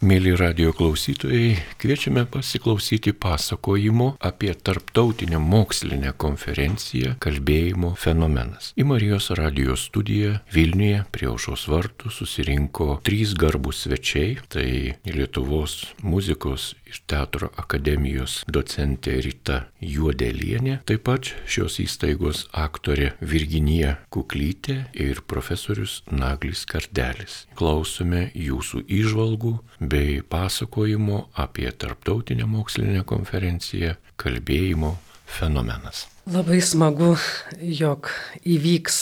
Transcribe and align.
Mėly 0.00 0.30
radio 0.32 0.70
klausytojai, 0.72 1.58
kviečiame 1.76 2.22
pasiklausyti 2.32 3.12
pasakojimo 3.12 4.14
apie 4.24 4.54
tarptautinę 4.56 5.36
mokslinę 5.44 6.14
konferenciją 6.16 7.18
Kalbėjimo 7.20 7.90
fenomenas. 8.00 8.70
Į 8.80 8.86
Marijos 8.88 9.28
radio 9.36 9.76
studiją 9.76 10.38
Vilniuje 10.54 11.02
prie 11.12 11.28
aušos 11.28 11.66
vartų 11.68 12.14
susirinko 12.16 12.96
trys 13.04 13.34
garbus 13.36 13.82
svečiai- 13.84 14.38
tai 14.54 14.96
Lietuvos 15.04 15.92
muzikos 16.00 16.72
ir 16.90 16.98
teatro 17.10 17.50
akademijos 17.60 18.40
docentė 18.50 19.16
Rita 19.24 19.58
Juodelienė, 19.84 20.80
taip 20.88 21.04
pat 21.06 21.30
šios 21.50 21.78
įstaigos 21.82 22.46
aktorė 22.52 23.12
Virginija 23.22 23.96
Kuklytė 24.12 24.76
ir 24.94 25.22
profesorius 25.30 26.00
Naglis 26.10 26.64
Kardelis. 26.70 27.44
Klausome 27.58 28.28
jūsų 28.34 28.82
įžvalgų 29.00 29.54
bei 29.80 30.20
pasakojimo 30.22 31.28
apie 31.38 31.70
tarptautinę 31.70 32.48
mokslinę 32.50 33.04
konferenciją 33.06 33.94
Kalbėjimo 34.20 34.96
fenomenas. 35.30 36.08
Labai 36.30 36.60
smagu, 36.62 37.14
jog 37.62 38.10
įvyks 38.44 38.98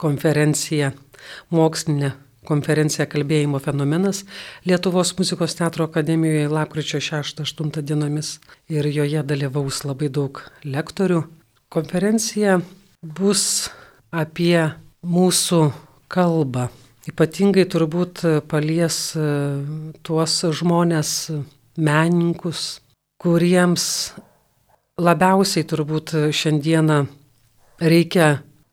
konferencija, 0.00 0.92
mokslinė 1.54 2.12
konferencija 2.48 3.06
Kalbėjimo 3.10 3.60
fenomenas 3.62 4.24
Lietuvos 4.68 5.12
muzikos 5.18 5.56
teatro 5.58 5.86
akademijoje 5.88 6.48
lapkričio 6.48 7.00
6-8 7.00 7.82
dienomis 7.82 8.38
ir 8.68 8.86
joje 8.86 9.22
dalyvaus 9.22 9.84
labai 9.84 10.08
daug 10.08 10.42
lektorių. 10.64 11.24
Konferencija 11.70 12.60
bus 13.02 13.70
apie 14.10 14.70
mūsų 15.06 15.70
kalbą, 16.10 16.68
Ypatingai 17.08 17.64
turbūt 17.64 18.20
palies 18.50 18.96
e, 19.16 19.22
tuos 20.04 20.34
žmonės, 20.58 21.30
menininkus, 21.80 22.82
kuriems 23.20 23.86
labiausiai 25.00 25.64
turbūt 25.64 26.12
šiandieną 26.36 26.98
reikia 27.80 28.28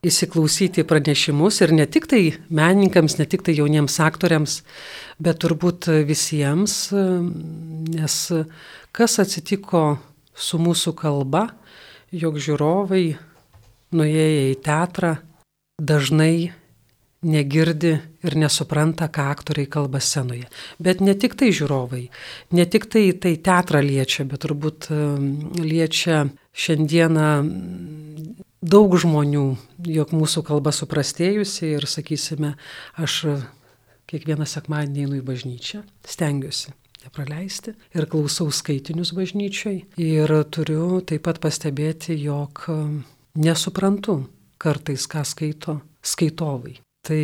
įsiklausyti 0.06 0.86
pranešimus 0.88 1.62
ir 1.66 1.74
ne 1.74 1.86
tik 1.90 2.06
tai 2.10 2.22
menininkams, 2.54 3.18
ne 3.18 3.26
tik 3.30 3.44
tai 3.46 3.56
jauniems 3.58 3.98
aktoriams, 4.04 4.62
bet 5.20 5.42
turbūt 5.42 5.90
visiems, 6.08 6.78
nes 6.94 8.18
kas 8.94 9.18
atsitiko 9.24 9.98
su 10.38 10.62
mūsų 10.62 10.94
kalba, 10.98 11.48
jog 12.14 12.38
žiūrovai, 12.38 13.18
nuėję 13.98 14.46
į 14.52 14.56
teatrą, 14.66 15.18
dažnai 15.82 16.52
negirdi 17.28 17.96
ir 17.98 18.36
nesupranta, 18.38 19.08
ką 19.10 19.26
aktoriai 19.34 19.70
kalba 19.70 20.00
scenoje. 20.04 20.46
Bet 20.78 21.02
ne 21.02 21.16
tik 21.18 21.34
tai 21.40 21.50
žiūrovai, 21.56 22.04
ne 22.54 22.66
tik 22.70 22.86
tai 22.94 23.10
tai 23.18 23.34
teatrą 23.42 23.82
liečia, 23.82 24.28
bet 24.30 24.46
turbūt 24.46 24.92
liečia 25.58 26.28
šiandieną 26.54 27.32
daug 28.62 28.98
žmonių, 28.98 29.46
jog 29.86 30.14
mūsų 30.16 30.44
kalba 30.48 30.74
suprastėjusi 30.74 31.74
ir, 31.76 31.88
sakysime, 31.90 32.56
aš 32.98 33.22
kiekvieną 34.08 34.48
sekmadienį 34.48 35.06
einu 35.06 35.22
į 35.22 35.26
bažnyčią, 35.28 35.84
stengiuosi 36.08 36.74
nepraleisti 37.08 37.74
ir 37.96 38.08
klausau 38.10 38.50
skaitinius 38.52 39.14
bažnyčiai 39.16 39.84
ir 40.02 40.34
turiu 40.52 41.00
taip 41.08 41.24
pat 41.28 41.40
pastebėti, 41.44 42.18
jog 42.20 42.66
nesuprantu 43.38 44.24
kartais, 44.58 45.06
ką 45.08 45.24
skaito 45.28 45.80
skaitovai. 46.02 46.78
Tai 47.08 47.22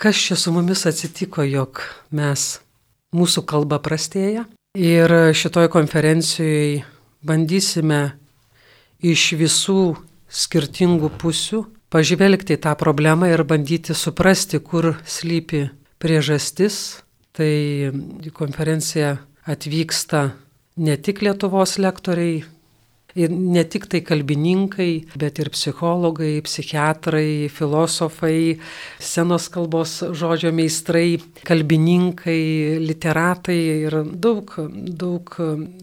kas 0.00 0.20
čia 0.28 0.36
su 0.38 0.52
mumis 0.54 0.86
atsitiko, 0.88 1.44
jog 1.44 1.82
mes, 2.16 2.60
mūsų 3.16 3.44
kalba 3.48 3.80
prastėja 3.82 4.46
ir 4.78 5.12
šitoj 5.36 5.68
konferencijoje 5.72 6.84
bandysime 7.26 8.02
iš 9.04 9.32
visų 9.36 9.96
skirtingų 10.28 11.10
pusių 11.20 11.64
pažvelgti 11.92 12.58
tą 12.60 12.74
problemą 12.78 13.30
ir 13.30 13.44
bandyti 13.44 13.94
suprasti, 13.94 14.60
kur 14.60 14.96
slypi 15.06 15.68
priežastis. 16.02 17.02
Tai 17.36 17.46
į 18.24 18.30
konferenciją 18.32 19.18
atvyksta 19.44 20.30
ne 20.80 20.94
tik 20.96 21.20
Lietuvos 21.20 21.76
lektoriai, 21.76 22.44
Ir 23.16 23.32
ne 23.32 23.62
tik 23.64 23.86
tai 23.88 24.02
kalbininkai, 24.04 24.90
bet 25.16 25.40
ir 25.40 25.48
psichologai, 25.54 26.34
psichiatrai, 26.44 27.48
filosofai, 27.52 28.58
senos 29.00 29.48
kalbos 29.52 29.98
žodžio 30.16 30.52
meistrai, 30.56 31.16
kalbininkai, 31.46 32.76
literatai 32.84 33.58
ir 33.86 33.98
daug, 34.12 34.52
daug 34.68 35.32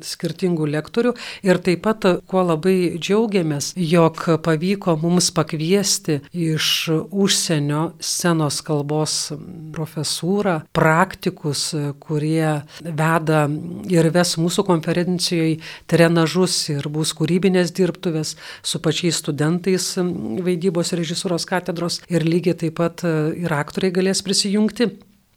skirtingų 0.06 0.70
lektorių. 0.76 1.16
Ir 1.46 1.62
taip 1.66 1.84
pat, 1.88 2.06
kuo 2.30 2.44
labai 2.46 2.96
džiaugiamės, 3.00 3.74
jog 3.80 4.22
pavyko 4.46 4.96
mums 5.02 5.32
pakviesti 5.34 6.20
iš 6.32 6.70
užsienio 7.10 7.84
senos 8.04 8.62
kalbos 8.66 9.34
profesūrą, 9.74 10.60
praktikus, 10.76 11.66
kurie 12.04 12.62
veda 12.84 13.44
ir 13.92 14.10
ves 14.14 14.36
mūsų 14.42 14.66
konferencijoje 14.68 15.60
trenažus 15.90 16.58
ir 16.74 16.88
bus 16.94 17.14
kūrybinės 17.24 17.72
dirbtuvės 17.76 18.36
su 18.66 18.84
pačiais 18.84 19.22
studentais 19.24 19.94
vaidybos 19.98 20.94
režisūros 21.00 21.48
katedros 21.48 22.02
ir 22.12 22.28
lygiai 22.28 22.60
taip 22.66 22.78
pat 22.82 23.06
e, 23.08 23.16
ir 23.46 23.56
aktoriai 23.56 23.96
galės 23.96 24.24
prisijungti. 24.26 24.92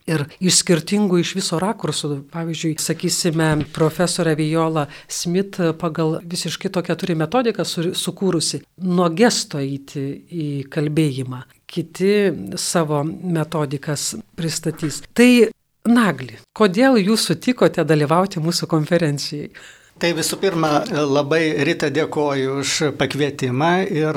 Ir 0.07 0.23
iš 0.39 0.61
skirtingų 0.61 1.19
iš 1.19 1.33
viso 1.35 1.59
rakursų, 1.59 2.21
pavyzdžiui, 2.31 2.77
sakysime, 2.79 3.49
profesorė 3.75 4.37
Viola 4.39 4.85
Smith 5.11 5.59
pagal 5.81 6.21
visiškai 6.23 6.71
tokią 6.77 6.95
turi 7.01 7.17
metodiką 7.19 7.67
sukūrusi 7.67 8.61
nuo 8.87 9.09
gesto 9.11 9.59
įti 9.59 10.05
į 10.31 10.47
kalbėjimą. 10.71 11.43
Kiti 11.67 12.13
savo 12.55 13.03
metodikas 13.03 14.13
pristatys. 14.39 15.03
Tai 15.11 15.51
Nagli, 15.87 16.39
kodėl 16.55 17.01
jūs 17.03 17.29
sutikote 17.29 17.83
dalyvauti 17.87 18.43
mūsų 18.43 18.67
konferencijai? 18.71 19.51
Tai 19.97 20.11
visų 20.13 20.37
pirma, 20.37 20.83
labai 20.93 21.55
Rita 21.65 21.89
dėkoju 21.89 22.57
už 22.61 22.71
pakvietimą 23.01 23.71
ir 23.89 24.17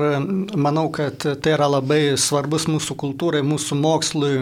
manau, 0.59 0.90
kad 0.91 1.23
tai 1.23 1.53
yra 1.56 1.69
labai 1.72 2.17
svarbus 2.19 2.66
mūsų 2.67 2.97
kultūrai, 3.00 3.40
mūsų 3.47 3.78
mokslui 3.79 4.34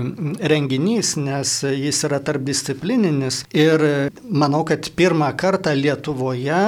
renginys, 0.49 1.11
nes 1.21 1.51
jis 1.61 1.99
yra 2.07 2.17
tarpdisciplininis 2.25 3.43
ir 3.53 3.85
manau, 4.25 4.63
kad 4.65 4.89
pirmą 4.97 5.29
kartą 5.37 5.75
Lietuvoje 5.77 6.63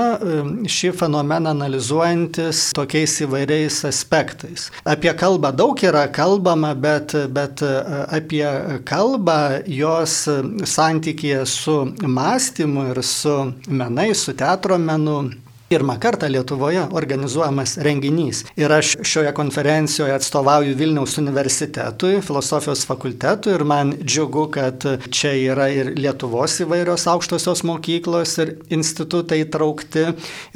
šį 0.70 0.94
fenomeną 1.02 1.56
analizuojantis 1.56 2.68
tokiais 2.78 3.18
įvairiais 3.26 3.80
aspektais. 3.90 4.68
Apie 4.86 5.16
kalbą 5.18 5.50
daug 5.50 5.82
yra 5.82 6.06
kalbama, 6.14 6.76
bet, 6.78 7.18
bet 7.34 7.66
apie 7.66 8.46
kalbą, 8.86 9.40
jos 9.66 10.20
santykėje 10.78 11.42
su 11.50 11.80
mąstymu 12.06 12.92
ir 12.94 13.02
su 13.02 13.36
menai, 13.66 14.12
su 14.14 14.38
teatru, 14.38 14.59
teatro 14.60 14.76
menu 14.78 15.32
pirmą 15.70 16.00
kartą 16.00 16.28
Lietuvoje 16.28 16.88
organizuojamas 16.92 17.78
renginys. 17.86 18.44
Ir 18.58 18.72
aš 18.74 18.96
šioje 19.06 19.34
konferencijoje 19.38 20.16
atstovauju 20.16 20.76
Vilniaus 20.76 21.18
universitetui, 21.22 22.22
filosofijos 22.26 22.86
fakultetui 22.90 23.54
ir 23.54 23.64
man 23.64 23.94
džiugu, 24.04 24.48
kad 24.52 24.86
čia 25.14 25.34
yra 25.38 25.68
ir 25.70 25.92
Lietuvos 25.98 26.58
įvairios 26.66 27.06
aukštosios 27.12 27.62
mokyklos 27.70 28.34
ir 28.42 28.56
institutai 28.74 29.44
įtraukti 29.44 30.08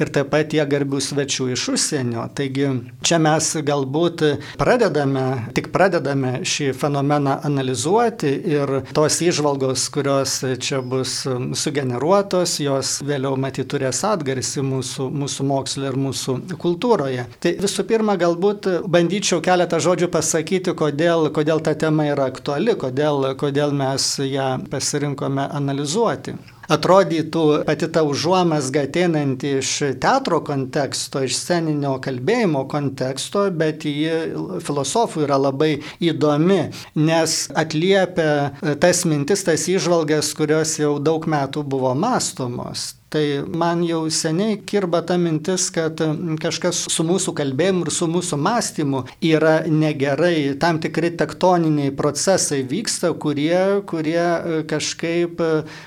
ir 0.02 0.10
taip 0.14 0.32
pat 0.34 0.50
tie 0.50 0.64
garbių 0.66 0.98
svečių 1.00 1.46
iš 1.54 1.68
užsienio. 1.76 2.26
Taigi 2.34 2.66
čia 3.06 3.20
mes 3.22 3.52
galbūt 3.62 4.26
pradedame, 4.58 5.24
tik 5.54 5.70
pradedame 5.74 6.40
šį 6.42 6.72
fenomeną 6.80 7.38
analizuoti 7.46 8.34
ir 8.56 8.74
tos 8.96 9.20
įžvalgos, 9.22 9.86
kurios 9.94 10.40
čia 10.58 10.82
bus 10.82 11.20
sugeneruotos, 11.62 12.58
jos 12.64 12.96
vėliau 13.06 13.38
matyt 13.38 13.70
turės 13.70 14.02
atgarsį 14.10 14.66
mūsų 14.66 15.03
mūsų, 15.04 15.24
mūsų 15.24 15.46
moksle 15.48 15.90
ir 15.90 15.98
mūsų 15.98 16.36
kultūroje. 16.60 17.26
Tai 17.40 17.54
visų 17.60 17.84
pirma, 17.88 18.16
galbūt 18.16 18.68
bandyčiau 18.88 19.42
keletą 19.44 19.80
žodžių 19.82 20.10
pasakyti, 20.12 20.74
kodėl, 20.74 21.30
kodėl 21.34 21.60
ta 21.60 21.74
tema 21.74 22.06
yra 22.10 22.28
aktuali, 22.30 22.74
kodėl, 22.76 23.34
kodėl 23.36 23.72
mes 23.72 24.18
ją 24.22 24.58
pasirinkome 24.70 25.48
analizuoti. 25.50 26.36
Atrodytų 26.72 27.44
pati 27.68 27.88
ta 27.92 28.04
užuomasga 28.06 28.86
ateinanti 28.88 29.58
iš 29.60 29.72
teatro 30.00 30.40
konteksto, 30.46 31.22
iš 31.24 31.36
sceninio 31.38 31.96
kalbėjimo 32.04 32.64
konteksto, 32.70 33.46
bet 33.52 33.84
ji 33.88 34.58
filosofų 34.64 35.26
yra 35.26 35.38
labai 35.40 35.72
įdomi, 36.00 36.60
nes 36.96 37.38
atliepia 37.54 38.76
tas 38.80 39.04
mintis, 39.08 39.44
tas 39.44 39.68
išvalgas, 39.68 40.32
kurios 40.38 40.78
jau 40.80 40.96
daug 41.02 41.28
metų 41.30 41.66
buvo 41.68 41.94
mastomos. 41.98 42.94
Tai 43.14 43.44
man 43.46 43.84
jau 43.86 44.08
seniai 44.10 44.56
kirba 44.66 44.98
ta 45.06 45.14
mintis, 45.22 45.68
kad 45.70 46.00
kažkas 46.42 46.80
su 46.90 47.04
mūsų 47.06 47.30
kalbėjimu 47.38 47.84
ir 47.86 47.90
su 47.94 48.08
mūsų 48.10 48.38
mąstymu 48.42 49.04
yra 49.22 49.52
negerai, 49.70 50.56
tam 50.58 50.80
tikri 50.82 51.12
tektoniniai 51.14 51.92
procesai 51.94 52.64
vyksta, 52.66 53.12
kurie, 53.22 53.84
kurie 53.86 54.64
kažkaip 54.66 55.44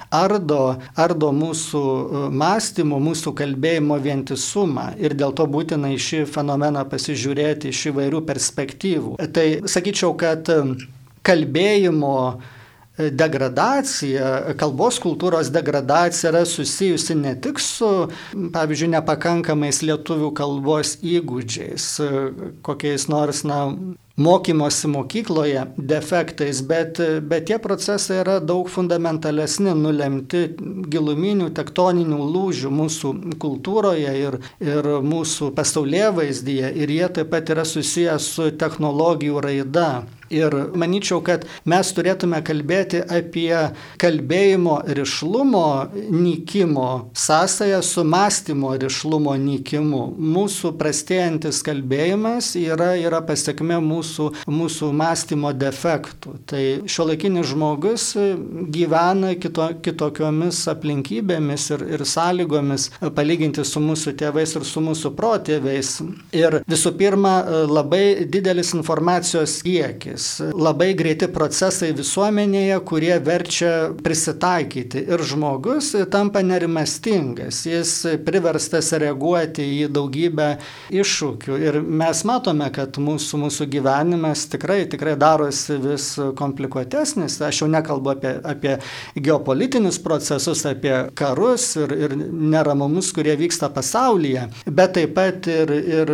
ardo, 0.07 0.61
ardo 0.99 1.31
mūsų 1.35 1.83
mąstymo, 2.33 2.99
mūsų 3.03 3.33
kalbėjimo 3.37 3.99
vientisumą 4.03 4.91
ir 5.01 5.15
dėl 5.17 5.35
to 5.37 5.47
būtina 5.49 5.93
į 5.95 6.01
šį 6.07 6.21
fenomeną 6.33 6.85
pasižiūrėti 6.91 7.71
iš 7.73 7.87
įvairių 7.91 8.23
perspektyvų. 8.27 9.15
Tai 9.33 9.47
sakyčiau, 9.69 10.13
kad 10.19 10.51
kalbėjimo 11.27 12.17
degradacija, 12.97 14.55
kalbos 14.57 14.97
kultūros 15.01 15.51
degradacija 15.53 16.31
yra 16.31 16.43
susijusi 16.49 17.15
ne 17.17 17.35
tik 17.41 17.61
su, 17.61 17.89
pavyzdžiui, 18.33 18.89
nepakankamais 18.95 19.83
lietuvių 19.85 20.31
kalbos 20.37 20.95
įgūdžiais, 21.05 21.85
kokiais 22.65 23.07
nors, 23.11 23.43
na, 23.45 23.59
mokymosi 24.17 24.87
mokykloje 24.87 25.65
defektais, 25.77 26.61
bet, 26.65 27.01
bet 27.21 27.45
tie 27.49 27.59
procesai 27.61 28.21
yra 28.23 28.37
daug 28.41 28.69
fundamentalesni, 28.71 29.75
nulemti 29.77 30.43
giluminių 30.89 31.51
tektoninių 31.57 32.19
lūžių 32.33 32.73
mūsų 32.73 33.13
kultūroje 33.41 34.17
ir, 34.23 34.39
ir 34.63 34.91
mūsų 35.05 35.51
pasaulyje 35.57 36.11
vaizdyje 36.17 36.73
ir 36.81 36.97
jie 36.97 37.07
taip 37.19 37.33
pat 37.33 37.53
yra 37.53 37.65
susijęs 37.67 38.31
su 38.33 38.51
technologijų 38.57 39.43
raida. 39.45 39.89
Ir 40.33 40.51
manyčiau, 40.75 41.21
kad 41.23 41.45
mes 41.67 41.89
turėtume 41.95 42.41
kalbėti 42.43 42.99
apie 42.99 43.53
kalbėjimo 44.01 44.81
rišlumo 44.97 45.67
nykimo 46.11 46.89
sąsąją 47.15 47.79
su 47.81 48.03
mąstymo 48.03 48.73
rišlumo 48.81 49.37
nykimu. 49.39 50.03
Mūsų 50.35 50.73
prastėjantis 50.79 51.61
kalbėjimas 51.63 52.55
yra, 52.59 52.93
yra 52.99 53.21
pasiekme 53.23 53.79
mūsų, 53.83 54.06
mūsų 54.49 54.91
mąstymo 54.97 55.53
defektų. 55.57 56.35
Tai 56.49 56.63
šiuolaikinis 56.89 57.51
žmogus 57.51 58.07
gyvena 58.73 59.33
kito, 59.39 59.69
kitokiomis 59.83 60.63
aplinkybėmis 60.71 61.69
ir, 61.75 61.85
ir 61.97 62.05
sąlygomis 62.07 62.89
palyginti 63.15 63.65
su 63.67 63.81
mūsų 63.83 64.15
tėvais 64.19 64.55
ir 64.57 64.67
su 64.67 64.83
mūsų 64.83 65.13
protėviais. 65.17 65.93
Ir 66.35 66.61
visų 66.67 66.93
pirma, 66.99 67.37
labai 67.69 68.27
didelis 68.29 68.73
informacijos 68.77 69.59
kiekis 69.65 70.29
labai 70.57 70.91
greiti 70.97 71.27
procesai 71.31 71.91
visuomenėje, 71.97 72.77
kurie 72.87 73.15
verčia 73.23 73.71
prisitaikyti. 74.03 75.03
Ir 75.07 75.23
žmogus 75.27 75.93
tampa 76.11 76.43
nerimastingas, 76.45 77.63
jis 77.69 77.93
priverstas 78.25 78.91
reaguoti 78.99 79.65
į 79.83 79.89
daugybę 79.93 80.49
iššūkių. 80.93 81.59
Ir 81.63 81.79
mes 81.81 82.23
matome, 82.27 82.69
kad 82.73 82.99
mūsų, 83.01 83.41
mūsų 83.45 83.69
gyvenimas 83.71 83.96
tikrai, 84.51 84.85
tikrai 84.89 85.15
darosi 85.19 85.77
vis 85.81 86.19
komplikuotesnis. 86.35 87.39
Aš 87.41 87.61
jau 87.61 87.69
nekalbu 87.71 88.11
apie, 88.13 88.33
apie 88.43 88.77
geopolitinius 89.15 89.99
procesus, 90.03 90.65
apie 90.65 90.95
karus 91.15 91.75
ir, 91.75 91.93
ir 91.93 92.15
neramumus, 92.17 93.11
kurie 93.15 93.35
vyksta 93.39 93.69
pasaulyje, 93.73 94.47
bet 94.67 94.93
taip 94.97 95.15
pat 95.17 95.47
ir, 95.47 95.71
ir 95.71 96.13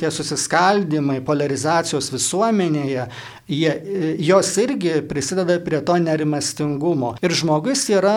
tie 0.00 0.10
susiskaldimai, 0.10 1.20
polarizacijos 1.24 2.12
visuomenėje, 2.14 3.08
jie, 3.48 3.74
jos 4.18 4.52
irgi 4.62 5.00
prisideda 5.08 5.58
prie 5.64 5.80
to 5.84 5.98
nerimastingumo. 5.98 7.16
Ir 7.24 7.34
žmogus 7.34 7.88
yra 7.92 8.16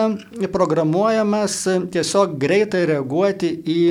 programuojamas 0.52 1.60
tiesiog 1.92 2.38
greitai 2.40 2.86
reaguoti 2.92 3.52
į 3.68 3.82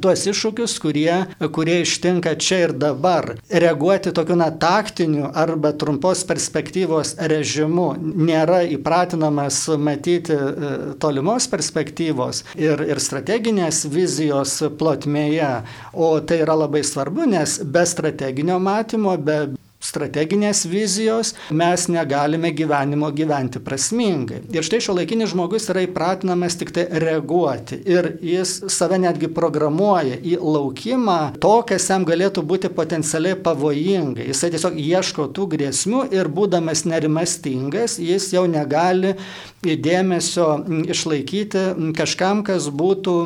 tuos 0.00 0.24
iššūkius, 0.26 0.76
kurie, 0.82 1.14
kurie 1.54 1.80
ištinka 1.84 2.34
čia 2.42 2.62
ir 2.66 2.74
dabar. 2.76 3.36
Reaguoti 3.50 4.12
tokiu 4.16 4.36
na 4.38 4.50
taktiniu 4.50 5.30
arba 5.34 5.72
trumpos 5.78 6.24
perspektyvos 6.28 7.14
režimu 7.32 7.88
nėra 8.00 8.62
įpratinamas 8.76 9.62
matyti 9.78 10.34
e, 10.34 10.70
tolimos 11.02 11.48
perspektyvos 11.52 12.42
ir, 12.58 12.82
ir 12.86 13.02
strateginės 13.02 13.84
vizijos 13.92 14.58
plotmėje. 14.78 15.52
O 15.94 16.16
tai 16.20 16.42
yra 16.44 16.56
labai 16.58 16.82
svarbu, 16.86 17.28
nes 17.30 17.60
be 17.64 17.86
strateginio 17.86 18.58
matymo, 18.62 19.16
be 19.16 19.38
strateginės 19.96 20.64
vizijos, 20.68 21.32
mes 21.50 21.86
negalime 21.92 22.52
gyvenimo 22.56 23.10
gyventi 23.16 23.62
prasmingai. 23.64 24.42
Ir 24.54 24.66
štai 24.66 24.82
šio 24.84 24.96
laikinis 24.98 25.32
žmogus 25.32 25.70
yra 25.72 25.86
įpratinamas 25.86 26.58
tik 26.60 26.72
tai 26.76 26.86
reaguoti. 27.02 27.80
Ir 27.88 28.12
jis 28.24 28.58
save 28.72 29.00
netgi 29.02 29.30
programuoja 29.32 30.20
į 30.20 30.36
laukimą 30.42 31.18
to, 31.42 31.54
kas 31.68 31.88
jam 31.90 32.06
galėtų 32.08 32.44
būti 32.46 32.70
potencialiai 32.76 33.38
pavojinga. 33.42 34.26
Jisai 34.28 34.52
tiesiog 34.54 34.78
ieško 34.82 35.30
tų 35.36 35.48
grėsmių 35.56 36.06
ir 36.14 36.30
būdamas 36.32 36.84
nerimastingas, 36.88 37.98
jis 38.02 38.30
jau 38.34 38.46
negali 38.50 39.16
dėmesio 39.66 40.48
išlaikyti 40.92 41.66
kažkam, 41.96 42.44
kas 42.46 42.68
būtų 42.70 43.16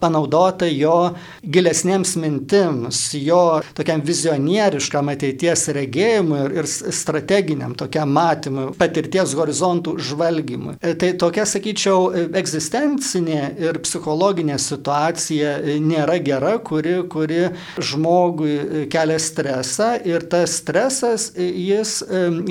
panaudota 0.00 0.68
jo 0.68 1.14
gilesniems 1.42 2.16
mintims, 2.20 3.00
jo 3.16 3.60
tokiam 3.76 4.02
vizionieriškam 4.04 5.12
ateities 5.12 5.66
regėjimui 5.76 6.42
ir, 6.60 6.68
strateginiam 6.68 7.74
tokiam 7.78 8.10
matymui, 8.12 8.68
patirties 8.78 9.34
horizontų 9.38 9.96
žvalgymui. 10.08 10.76
E, 10.80 10.94
tai 10.98 11.12
tokia, 11.18 11.46
sakyčiau, 11.48 12.10
egzistencinė 12.36 13.40
ir 13.62 13.80
psichologinė 13.84 14.58
situacija 14.60 15.56
nėra 15.82 16.18
gera, 16.24 16.56
kuri, 16.62 16.98
kuri 17.12 17.42
žmogui 17.78 18.86
kelia 18.92 19.18
stresą 19.22 19.94
ir 20.06 20.26
tas 20.30 20.58
stresas 20.60 21.30
jis 21.36 21.98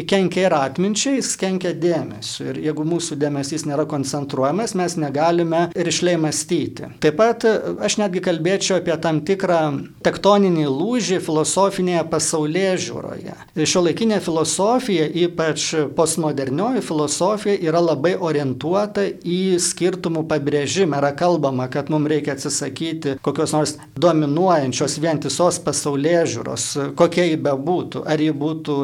kenkia 0.09 0.47
ir 0.47 0.57
atminčiai, 0.57 1.19
jis 1.19 1.33
kenkia 1.39 1.74
dėmesiu. 1.77 2.50
Ir 2.51 2.62
jeigu 2.68 2.86
mūsų 2.88 3.18
dėmesys 3.21 3.65
nėra 3.69 3.88
koncentruojamas, 3.89 4.75
mes 4.77 4.97
negalime 5.01 5.68
ir 5.75 5.92
išliai 5.92 6.19
mąstyti. 6.21 6.92
Taip 7.03 7.19
pat 7.19 7.44
aš 7.86 7.97
netgi 8.01 8.21
kalbėčiau 8.25 8.80
apie 8.80 8.95
tam 9.01 9.21
tikrą 9.25 9.59
tektoninį 10.06 10.65
lūžį 10.69 11.19
filosofinėje 11.25 12.03
pasaulyje 12.12 12.71
žiūroje. 12.86 13.36
Šio 13.65 13.83
laikinė 13.86 14.19
filosofija, 14.24 15.07
ypač 15.25 15.68
postmodernioji 15.97 16.83
filosofija, 16.86 17.57
yra 17.69 17.81
labai 17.83 18.15
orientuota 18.15 19.06
į 19.09 19.57
skirtumų 19.63 20.25
pabrėžimą. 20.30 21.00
Yra 21.01 21.12
kalbama, 21.18 21.68
kad 21.71 21.92
mums 21.94 22.12
reikia 22.12 22.36
atsisakyti 22.36 23.18
kokios 23.25 23.56
nors 23.56 23.75
dominuojančios 24.00 24.97
vientisos 25.03 25.59
pasaulyje 25.65 26.24
žiūros, 26.36 26.68
kokia 27.00 27.27
ji 27.30 27.39
bebūtų. 27.45 28.03
Ar 28.06 28.21
ji 28.21 28.31
būtų 28.36 28.77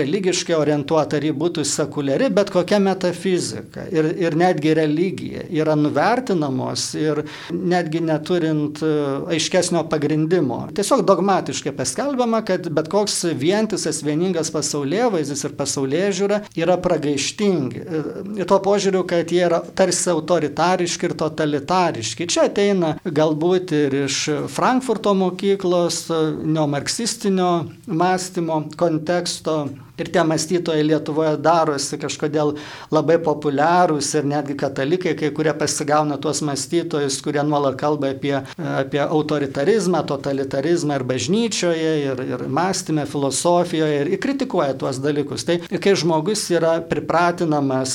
religiškai 0.00 0.56
orientuota, 0.56 1.18
ar 1.18 1.26
ji 1.26 1.34
būtų 1.36 1.64
sekuliari, 1.68 2.30
bet 2.34 2.52
kokia 2.54 2.80
metafizika 2.82 3.86
ir, 3.92 4.10
ir 4.20 4.36
netgi 4.38 4.74
religija 4.76 5.44
yra 5.52 5.76
nuvertinamos 5.78 6.86
ir 6.98 7.24
netgi 7.84 8.00
neturint 8.00 8.82
e, 8.82 8.86
aiškesnio 9.34 9.84
pagrindimo. 9.90 10.68
Tiesiog 10.74 11.04
dogmatiškai 11.06 11.74
paskelbama, 11.76 12.42
kad 12.44 12.68
bet 12.72 12.88
koks 12.88 13.24
vientisas, 13.36 14.02
vieningas 14.04 14.50
pasaulyje 14.54 15.10
vaizdis 15.12 15.44
ir 15.44 15.56
pasaulyje 15.58 16.10
žiūra 16.20 16.40
yra 16.56 16.78
pragaištingi. 16.80 17.84
Ir 18.38 18.44
e, 18.44 18.48
tuo 18.48 18.60
požiūriu, 18.64 19.04
kad 19.08 19.32
jie 19.32 19.44
yra 19.46 19.60
tarsi 19.76 20.10
autoritariški 20.12 21.10
ir 21.10 21.16
totalitariški. 21.20 22.28
Čia 22.30 22.48
ateina 22.48 22.94
galbūt 23.04 23.74
ir 23.76 23.98
iš 24.04 24.20
Frankfurto 24.52 25.14
mokyklos 25.18 26.06
neomarksistinio 26.44 27.50
mąstymo 27.86 28.64
konteksto 28.80 29.64
Ir 29.94 30.08
tie 30.10 30.24
mąstytojai 30.26 30.82
Lietuvoje 30.82 31.36
darosi 31.38 31.94
kažkodėl 32.02 32.48
labai 32.90 33.14
populiarūs 33.22 34.08
ir 34.18 34.24
netgi 34.26 34.56
katalikai, 34.58 35.12
kai 35.14 35.28
kurie 35.30 35.52
pasigauna 35.54 36.16
tuos 36.18 36.40
mąstytojus, 36.42 37.20
kurie 37.22 37.44
nuolat 37.46 37.76
kalba 37.78 38.10
apie, 38.10 38.32
apie 38.58 38.98
autoritarizmą, 39.04 40.00
totalitarizmą 40.08 40.96
ir 40.98 41.04
bažnyčioje, 41.06 41.92
ir, 42.08 42.22
ir 42.26 42.42
mąstymę, 42.50 43.04
filosofijoje, 43.06 44.00
ir, 44.00 44.10
ir 44.16 44.22
kritikuoja 44.24 44.74
tuos 44.80 44.98
dalykus. 45.04 45.46
Tai 45.46 45.60
kai 45.70 45.94
žmogus 45.94 46.42
yra 46.50 46.72
pripratinamas 46.90 47.94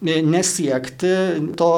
nesiekti 0.00 1.12
to 1.60 1.70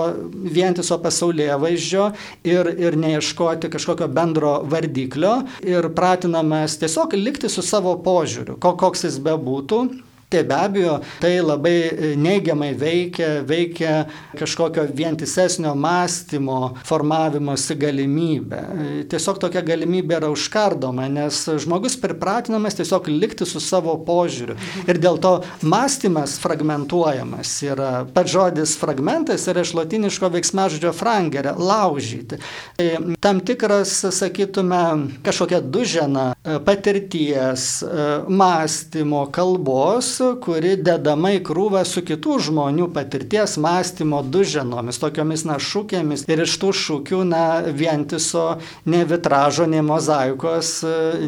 vientiso 0.55 1.01
pasaulyje 1.03 1.59
vaizdžio 1.65 2.07
ir, 2.47 2.73
ir 2.79 3.01
neieškoti 3.03 3.73
kažkokio 3.75 4.07
bendro 4.07 4.55
vardiklio 4.71 5.35
ir 5.67 5.91
pratinamas 5.99 6.79
tiesiog 6.79 7.19
likti 7.19 7.51
su 7.51 7.67
savo 7.67 7.99
požiūriu, 8.07 8.61
koks 8.63 9.09
jis 9.09 9.19
bebūtų 9.19 9.48
būtų, 9.49 9.81
Tai 10.29 10.43
be 10.45 10.55
abejo, 10.55 10.99
tai 11.23 11.39
labai 11.41 12.15
neigiamai 12.21 12.75
veikia, 12.77 13.29
veikia 13.49 13.93
kažkokio 14.37 14.83
vientisesnio 14.93 15.71
mąstymo 15.73 16.75
formavimosi 16.85 17.73
galimybę. 17.81 18.61
Tiesiog 19.09 19.39
tokia 19.41 19.63
galimybė 19.65 20.19
yra 20.19 20.29
užkardoma, 20.29 21.07
nes 21.09 21.39
žmogus 21.65 21.97
pripratinamas 21.97 22.77
tiesiog 22.77 23.09
likti 23.09 23.49
su 23.49 23.63
savo 23.65 23.95
požiūriu. 24.05 24.59
Ir 24.85 25.01
dėl 25.01 25.17
to 25.25 25.33
mąstymas 25.65 26.37
fragmentuojamas 26.43 27.55
yra. 27.65 28.05
Pats 28.13 28.37
žodis 28.37 28.77
fragmentas 28.77 29.49
yra 29.49 29.65
iš 29.65 29.73
latiniško 29.81 30.29
veiksmažodžio 30.37 30.93
frangerė- 30.93 31.57
laužyti. 31.73 32.37
Tai 32.77 32.91
tam 33.25 33.41
tikras, 33.41 34.05
sakytume, 34.13 35.09
kažkokia 35.25 35.65
dužena 35.65 36.35
patirties, 36.69 37.83
mąstymo, 38.29 39.25
kalbos 39.33 40.18
kuri 40.43 40.75
dedama 40.83 41.31
į 41.37 41.43
krūvą 41.47 41.83
su 41.87 42.03
kitų 42.07 42.39
žmonių 42.49 42.89
patirties 42.95 43.57
mąstymo 43.63 44.21
duženomis, 44.27 44.99
tokiomis 45.01 45.45
na 45.49 45.59
šūkėmis 45.63 46.25
ir 46.29 46.43
iš 46.45 46.57
tų 46.63 46.73
šūkių 46.83 47.21
na 47.29 47.43
vientiso 47.75 48.45
ne 48.89 49.05
vitražo, 49.09 49.67
ne 49.71 49.83
mozaikos, 49.85 50.73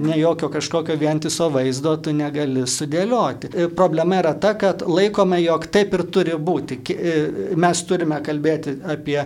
ne 0.03 0.19
jokio 0.19 0.51
kažkokio 0.53 0.97
vientiso 1.01 1.51
vaizdo 1.53 1.95
tu 2.03 2.15
negali 2.17 2.67
sudėlioti. 2.67 3.53
Problema 3.79 4.21
yra 4.21 4.35
ta, 4.35 4.55
kad 4.59 4.85
laikome, 4.87 5.41
jog 5.45 5.69
taip 5.73 5.95
ir 5.97 6.05
turi 6.13 6.37
būti. 6.51 6.81
Mes 7.61 7.85
turime 7.87 8.21
kalbėti 8.27 8.77
apie 8.91 9.21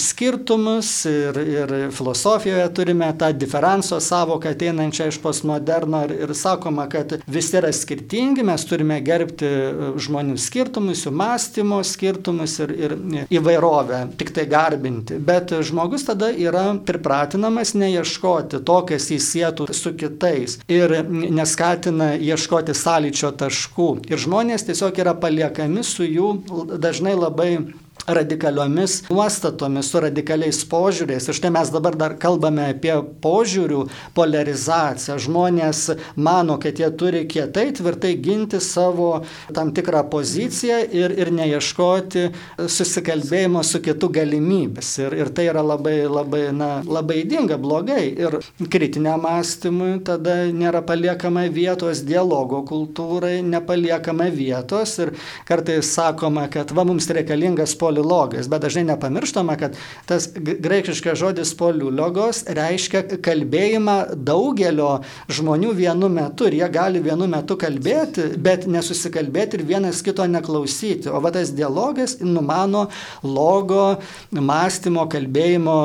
skirtumus 0.00 0.92
ir, 1.10 1.40
ir 1.58 1.74
filosofijoje 1.96 2.68
turime 2.76 3.10
tą 3.18 3.32
diferenso 3.36 4.00
savoką 4.00 4.54
ateinančią 4.54 5.10
iš 5.10 5.20
postmoderno 5.22 6.04
ir, 6.06 6.16
ir 6.26 6.34
sakoma, 6.36 6.86
kad 6.90 7.18
visi 7.30 7.58
yra 7.60 7.72
skirtingi, 7.74 8.44
mes 8.46 8.64
turime 8.68 8.99
gerbti 9.04 9.48
e, 9.48 9.88
žmonių 10.00 10.36
skirtumus, 10.40 11.04
jų 11.06 11.12
mąstymo 11.16 11.80
skirtumus 11.86 12.56
ir, 12.64 12.72
ir 12.74 12.94
įvairovę, 13.32 14.02
tik 14.20 14.32
tai 14.36 14.46
garbinti. 14.50 15.18
Bet 15.18 15.54
žmogus 15.66 16.06
tada 16.08 16.30
yra 16.30 16.66
pripratinamas 16.86 17.74
neieškoti 17.78 18.62
to, 18.66 18.78
kas 18.88 19.10
įsėtų 19.14 19.68
su 19.76 19.94
kitais 19.98 20.58
ir 20.70 20.96
neskatina 21.10 22.12
ieškoti 22.16 22.76
sąlyčio 22.76 23.32
taškų. 23.40 23.90
Ir 24.10 24.20
žmonės 24.20 24.66
tiesiog 24.68 24.98
yra 25.02 25.14
paliekami 25.18 25.84
su 25.86 26.06
jų 26.06 26.32
dažnai 26.80 27.16
labai 27.18 27.52
radikaliomis 28.06 29.02
nuostatomis, 29.10 29.90
su 29.90 30.00
radikaliais 30.00 30.62
požiūriais. 30.70 31.28
Ir 31.28 31.36
štai 31.36 31.50
mes 31.54 31.70
dabar 31.72 31.96
dar 31.98 32.16
kalbame 32.20 32.70
apie 32.74 32.94
požiūrių 33.22 33.84
polarizaciją. 34.16 35.18
Žmonės 35.20 35.82
mano, 36.16 36.58
kad 36.62 36.80
jie 36.80 36.90
turi 36.96 37.24
kietai 37.30 37.70
tvirtai 37.76 38.14
ginti 38.22 38.60
savo 38.62 39.24
tam 39.54 39.72
tikrą 39.76 40.04
poziciją 40.10 40.80
ir, 40.96 41.14
ir 41.18 41.32
neieškoti 41.34 42.26
susikalbėjimo 42.70 43.62
su 43.66 43.82
kitu 43.84 44.10
galimybės. 44.14 44.92
Ir, 45.04 45.18
ir 45.20 45.32
tai 45.34 45.48
yra 45.50 45.64
labai, 45.64 45.98
labai, 46.10 46.44
na, 46.56 46.70
labai 46.86 47.22
įdinga, 47.24 47.60
blogai. 47.60 48.02
Ir 48.20 48.38
kritiniam 48.72 49.20
mąstymui 49.20 50.00
tada 50.06 50.46
nėra 50.54 50.80
paliekama 50.86 51.44
vietos, 51.52 52.04
dialogo 52.06 52.62
kultūrai 52.68 53.40
nepaliekama 53.44 54.30
vietos. 54.32 54.96
Ir 55.02 55.14
kartais 55.48 55.92
sakoma, 55.94 56.46
kad 56.52 56.72
va 56.76 56.86
mums 56.88 57.08
reikalingas 57.10 57.76
poliarizacija 57.76 57.89
polilogas, 57.90 58.48
bet 58.48 58.62
dažnai 58.62 58.84
nepamirštama, 58.92 59.56
kad 59.58 59.76
tas 60.06 60.28
graikiškas 60.34 61.18
žodis 61.18 61.52
poliulogos 61.58 62.44
reiškia 62.46 63.02
kalbėjimą 63.24 63.96
daugelio 64.14 65.00
žmonių 65.30 65.74
vienu 65.78 66.10
metu 66.12 66.48
ir 66.48 66.60
jie 66.60 66.70
gali 66.72 67.02
vienu 67.02 67.28
metu 67.30 67.58
kalbėti, 67.60 68.30
bet 68.38 68.68
nesusikalbėti 68.70 69.58
ir 69.58 69.66
vienas 69.74 70.04
kito 70.06 70.26
neklausyti. 70.26 71.10
O 71.10 71.20
va 71.22 71.34
tas 71.34 71.52
dialogas 71.56 72.18
numano 72.22 72.86
logo, 73.26 73.98
mąstymo, 74.30 75.08
kalbėjimo 75.10 75.76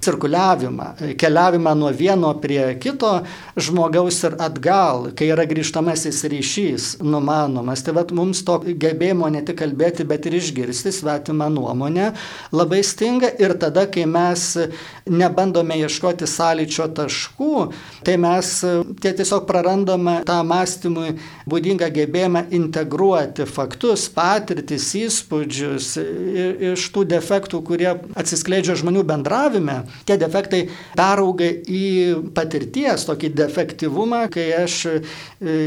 cirkuliavimą, 0.00 0.84
keliavimą 1.18 1.74
nuo 1.74 1.90
vieno 1.92 2.32
prie 2.40 2.74
kito 2.80 3.22
žmogaus 3.56 4.20
ir 4.28 4.36
atgal, 4.42 5.08
kai 5.18 5.30
yra 5.32 5.46
grįžtamasis 5.48 6.22
ryšys 6.30 6.86
numanomas. 7.02 7.82
Tai 7.82 7.96
vad 7.98 8.12
mums 8.14 8.44
to 8.46 8.60
gebėjimo 8.68 9.30
ne 9.32 9.42
tik 9.46 9.58
kalbėti, 9.62 10.06
bet 10.08 10.28
ir 10.28 10.38
išgirsti 10.38 10.92
svetimą 10.94 11.48
nuomonę 11.52 12.12
labai 12.54 12.82
stinga 12.86 13.30
ir 13.42 13.56
tada, 13.58 13.86
kai 13.90 14.06
mes 14.06 14.46
nebandome 15.08 15.78
ieškoti 15.82 16.28
sąlyčio 16.30 16.88
taškų, 16.94 17.54
tai 18.06 18.16
mes 18.20 18.52
tie 19.02 19.14
tiesiog 19.18 19.46
prarandame 19.48 20.20
tą 20.28 20.38
mąstymui 20.46 21.16
būdingą 21.50 21.90
gebėjimą 21.94 22.44
integruoti 22.54 23.48
faktus, 23.48 24.06
patirtis, 24.14 24.92
įspūdžius 24.98 25.90
iš 26.72 26.88
tų 26.94 27.06
defektų, 27.16 27.62
kurie 27.66 27.90
atsiskleidžia 28.18 28.78
žmonių 28.78 29.04
bendravime 29.08 29.82
tie 30.08 30.18
defektai 30.20 30.64
perauga 30.96 31.48
į 31.48 32.32
patirties 32.36 33.06
tokį 33.08 33.32
defektyvumą, 33.38 34.24
kai 34.32 34.48
aš 34.62 34.78
e, 34.90 34.96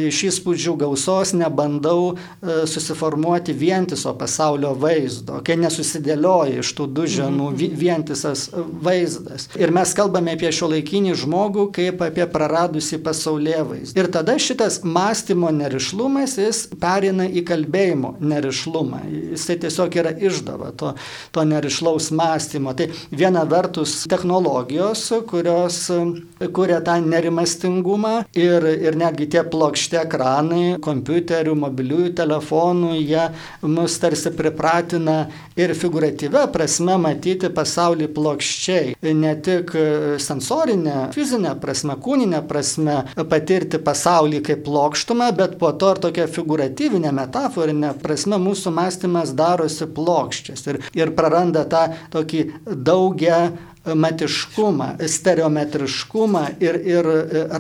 iš 0.10 0.24
įspūdžių 0.32 0.75
gausos 0.84 1.34
nebandau 1.38 2.13
e, 2.13 2.62
susiformuoti 2.70 3.56
vientiso 3.58 4.13
pasaulio 4.18 4.74
vaizdo, 4.78 5.42
kai 5.46 5.58
nesusidėlioja 5.62 6.62
iš 6.62 6.74
tų 6.78 6.88
du 6.92 7.08
ženų 7.10 7.51
mhm. 7.51 7.78
vientisas 7.82 8.48
vaizdas. 8.54 9.50
Ir 9.60 9.74
mes 9.75 9.94
kalbame 9.98 10.36
apie 10.36 10.51
šio 10.54 10.72
laikinį 10.75 11.16
žmogų 11.24 11.68
kaip 11.75 12.01
apie 12.06 12.25
praradusį 12.32 13.01
pasaulyje 13.06 13.63
vaizdą. 13.72 14.01
Ir 14.01 14.12
tada 14.13 14.38
šitas 14.42 14.82
mąstymo 14.88 15.51
nerišlumas, 15.56 16.38
jis 16.42 16.63
perina 16.82 17.28
į 17.28 17.44
kalbėjimo 17.48 18.16
nerišlumą. 18.22 19.04
Jisai 19.34 19.58
tiesiog 19.62 19.98
yra 20.01 20.13
išdava 20.18 20.72
to, 20.78 20.94
to 21.32 21.46
nerišlaus 21.48 22.12
mąstymo. 22.16 22.75
Tai 22.78 22.90
viena 23.12 23.44
vertus 23.50 23.96
technologijos, 24.12 25.06
kurios 25.30 25.77
e, 25.96 26.50
kuria 26.56 26.82
tą 26.86 26.98
nerimastingumą 27.06 28.13
ir, 28.38 28.68
ir 28.88 28.98
netgi 29.00 29.30
tie 29.32 29.44
plokšti 29.48 30.00
ekranai, 30.01 30.65
kompiuterių, 30.84 31.56
mobiliųjų 31.63 32.12
telefonų, 32.20 32.94
jie 33.00 33.27
mus 33.63 33.98
tarsi 34.01 34.34
pripratina 34.36 35.18
ir 35.60 35.74
figuratyvę 35.77 36.46
prasme 36.53 36.98
matyti 37.01 37.51
pasaulį 37.53 38.10
plokščiai. 38.15 38.96
Ne 39.22 39.34
tik 39.44 39.74
sensorinė, 40.22 40.98
fizinė 41.15 41.56
prasme, 41.62 41.96
kūninė 42.01 42.44
prasme 42.50 42.98
patirti 43.32 43.80
pasaulį 43.82 44.41
kaip 44.48 44.65
plokštumą, 44.68 45.32
bet 45.38 45.58
po 45.62 45.72
to 45.72 45.94
ir 45.96 46.01
tokia 46.03 46.27
figuratyvinė, 46.32 47.12
metaforinė 47.15 47.94
prasme 48.01 48.39
mūsų 48.41 48.74
mąstymas 48.75 49.36
darosi 49.38 49.88
plokščias 49.96 50.68
ir, 50.72 50.82
ir 50.98 51.13
praranda 51.18 51.65
tą 51.70 51.88
tokį 52.13 52.46
daugia 52.88 53.41
matiškumą, 53.86 54.96
stereometriškumą 55.10 56.44
ir, 56.62 56.78
ir 56.86 57.08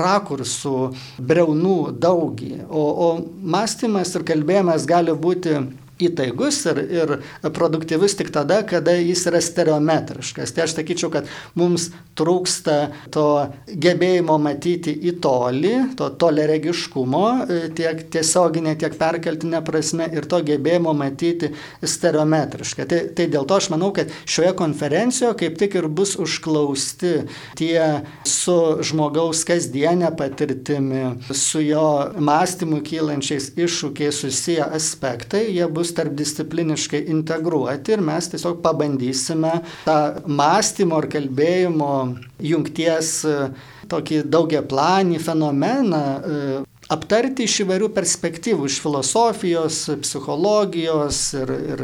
rakursų, 0.01 0.75
breunų 1.17 1.77
daugį. 2.01 2.53
O, 2.69 2.83
o 3.05 3.07
mąstymas 3.41 4.13
ir 4.15 4.25
kalbėjimas 4.27 4.85
gali 4.89 5.15
būti 5.17 5.57
įtaigus 6.07 6.61
ir, 6.71 6.81
ir 7.01 7.15
produktyvus 7.53 8.15
tik 8.19 8.31
tada, 8.33 8.61
kada 8.67 8.95
jis 8.97 9.25
yra 9.29 9.41
stereometriškas. 9.43 10.53
Tai 10.55 10.65
aš 10.65 10.75
sakyčiau, 10.77 11.11
kad 11.13 11.29
mums 11.59 11.89
trūksta 12.19 12.77
to 13.13 13.27
gebėjimo 13.71 14.37
matyti 14.41 14.93
į 15.09 15.15
tolį, 15.23 15.73
to 15.99 16.09
toleregiškumo, 16.21 17.25
tiek 17.77 18.03
tiesioginė, 18.13 18.75
tiek 18.79 18.95
perkeltinė 18.99 19.61
prasme 19.65 20.07
ir 20.11 20.27
to 20.29 20.41
gebėjimo 20.45 20.93
matyti 20.97 21.51
stereometriškai. 21.81 22.87
Tai, 22.89 23.01
tai 23.17 23.27
dėl 23.31 23.47
to 23.47 23.59
aš 23.61 23.71
manau, 23.73 23.91
kad 23.95 24.11
šioje 24.25 24.53
konferencijoje 24.59 25.37
kaip 25.41 25.57
tik 25.61 25.77
ir 25.79 25.87
bus 25.91 26.15
užklausti 26.19 27.13
tie 27.59 28.03
su 28.27 28.57
žmogaus 28.85 29.43
kasdienė 29.47 30.11
patirtimi, 30.17 31.03
su 31.35 31.63
jo 31.63 31.87
mąstymu 32.21 32.81
kylančiais 32.85 33.51
iššūkiais 33.59 34.21
susiję 34.23 34.67
aspektai, 34.77 35.45
jie 35.55 35.67
bus 35.71 35.90
bus 35.91 35.97
tarpdiscipliniškai 35.97 37.05
integruoti 37.11 37.95
ir 37.95 38.01
mes 38.01 38.29
tiesiog 38.31 38.61
pabandysime 38.63 39.51
tą 39.85 40.23
mąstymo 40.27 41.01
ir 41.03 41.07
kalbėjimo 41.11 41.91
jungties 42.39 43.25
e, 43.25 43.35
tokį 43.91 44.23
daugia 44.31 44.61
planį 44.63 45.19
fenomeną 45.19 46.01
e, 46.01 46.61
aptarti 46.91 47.45
iš 47.47 47.61
įvairių 47.63 47.89
perspektyvų, 47.95 48.67
iš 48.67 48.79
filosofijos, 48.83 49.77
psichologijos 50.03 51.21
ir, 51.39 51.53
ir 51.73 51.83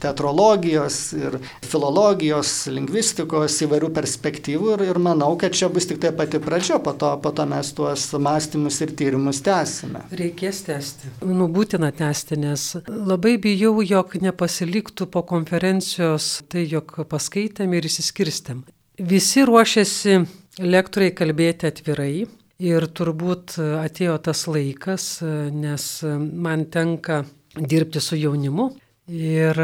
teatrologijos 0.00 0.98
ir 1.18 1.38
filologijos, 1.66 2.52
lingvistikos 2.72 3.58
įvairių 3.66 3.90
perspektyvų 3.98 4.72
ir, 4.76 4.86
ir 4.88 5.00
manau, 5.04 5.34
kad 5.40 5.56
čia 5.56 5.68
bus 5.72 5.88
tik 5.90 6.00
tai 6.02 6.14
pati 6.16 6.40
pradžia, 6.42 6.80
po 6.84 6.94
to, 6.96 7.12
po 7.22 7.32
to 7.36 7.46
mes 7.50 7.72
tuos 7.76 8.08
mąstymus 8.16 8.80
ir 8.84 8.94
tyrimus 8.98 9.42
tęsime. 9.44 10.06
Reikės 10.18 10.64
tęsti. 10.68 11.12
Nu, 11.28 11.50
būtina 11.52 11.92
tęsti, 11.94 12.40
nes 12.40 12.66
labai 12.88 13.36
bijau, 13.42 13.76
jog 13.84 14.16
nepasiliktų 14.22 15.10
po 15.12 15.24
konferencijos 15.28 16.38
tai, 16.48 16.64
jog 16.70 16.96
paskaitėm 17.10 17.76
ir 17.76 17.88
įsiskirstėm. 17.88 18.64
Visi 18.98 19.44
ruošiasi 19.46 20.22
lektoriai 20.58 21.14
kalbėti 21.14 21.68
atvirai, 21.68 22.26
Ir 22.58 22.88
turbūt 22.90 23.54
atėjo 23.62 24.16
tas 24.18 24.40
laikas, 24.50 25.20
nes 25.54 25.84
man 26.18 26.64
tenka 26.74 27.20
dirbti 27.54 28.02
su 28.02 28.18
jaunimu 28.18 28.72
ir 29.14 29.60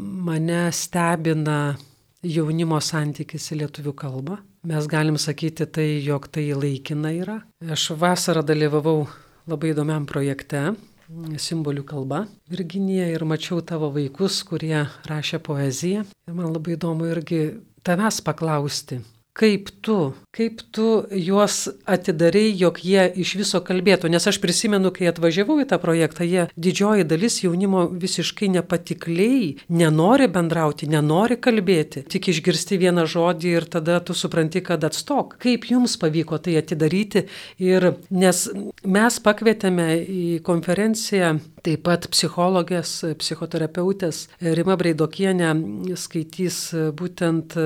mane 0.00 0.62
stebina 0.72 1.76
jaunimo 2.24 2.80
santykis 2.80 3.52
į 3.52 3.60
lietuvių 3.62 3.92
kalbą. 4.00 4.38
Mes 4.68 4.88
galim 4.90 5.18
sakyti 5.20 5.68
tai, 5.70 5.86
jog 6.02 6.30
tai 6.32 6.48
laikina 6.56 7.12
yra. 7.14 7.36
Aš 7.68 7.92
vasarą 8.00 8.42
dalyvavau 8.42 9.04
labai 9.48 9.74
įdomiam 9.74 10.08
projekte 10.08 10.72
simbolių 11.40 11.84
kalba, 11.88 12.24
Virginija, 12.52 13.06
ir 13.08 13.24
mačiau 13.24 13.62
tavo 13.64 13.88
vaikus, 13.94 14.42
kurie 14.44 14.86
rašė 15.08 15.40
poeziją. 15.44 16.04
Ir 16.28 16.36
man 16.36 16.52
labai 16.52 16.76
įdomu 16.76 17.08
irgi 17.08 17.42
tavęs 17.86 18.20
paklausti, 18.26 19.00
kaip 19.38 19.70
tu, 19.80 19.96
kaip 20.34 20.62
tu 20.74 20.86
juos 21.14 21.68
atidarai, 21.86 22.50
jog 22.58 22.80
jie 22.82 23.04
iš 23.22 23.34
viso 23.38 23.60
kalbėtų. 23.64 24.10
Nes 24.10 24.26
aš 24.26 24.40
prisimenu, 24.42 24.90
kai 24.94 25.08
atvažiavau 25.10 25.60
į 25.62 25.68
tą 25.70 25.78
projektą, 25.82 26.26
jie 26.26 26.48
didžioji 26.58 27.06
dalis 27.08 27.38
jaunimo 27.44 27.86
visiškai 27.92 28.50
nepatikliai, 28.56 29.54
nenori 29.70 30.28
bendrauti, 30.34 30.90
nenori 30.90 31.38
kalbėti, 31.40 32.04
tik 32.10 32.30
išgirsti 32.32 32.80
vieną 32.82 33.06
žodį 33.10 33.54
ir 33.60 33.68
tada 33.70 34.00
tu 34.02 34.16
supranti, 34.18 34.64
kad 34.64 34.84
atstok. 34.88 35.38
Kaip 35.42 35.68
jums 35.70 35.94
pavyko 36.00 36.40
tai 36.42 36.58
atidaryti 36.58 37.26
ir 37.62 37.92
nes 38.10 38.44
mes 38.82 39.22
pakvietėme 39.22 39.92
į 40.02 40.26
konferenciją 40.46 41.36
Taip 41.68 41.82
pat 41.84 42.06
psichologės, 42.12 42.90
psichoterapeutės 43.18 44.22
Rima 44.40 44.76
Breidokienė 44.78 45.50
skaitys 45.98 46.60
būtent 46.96 47.56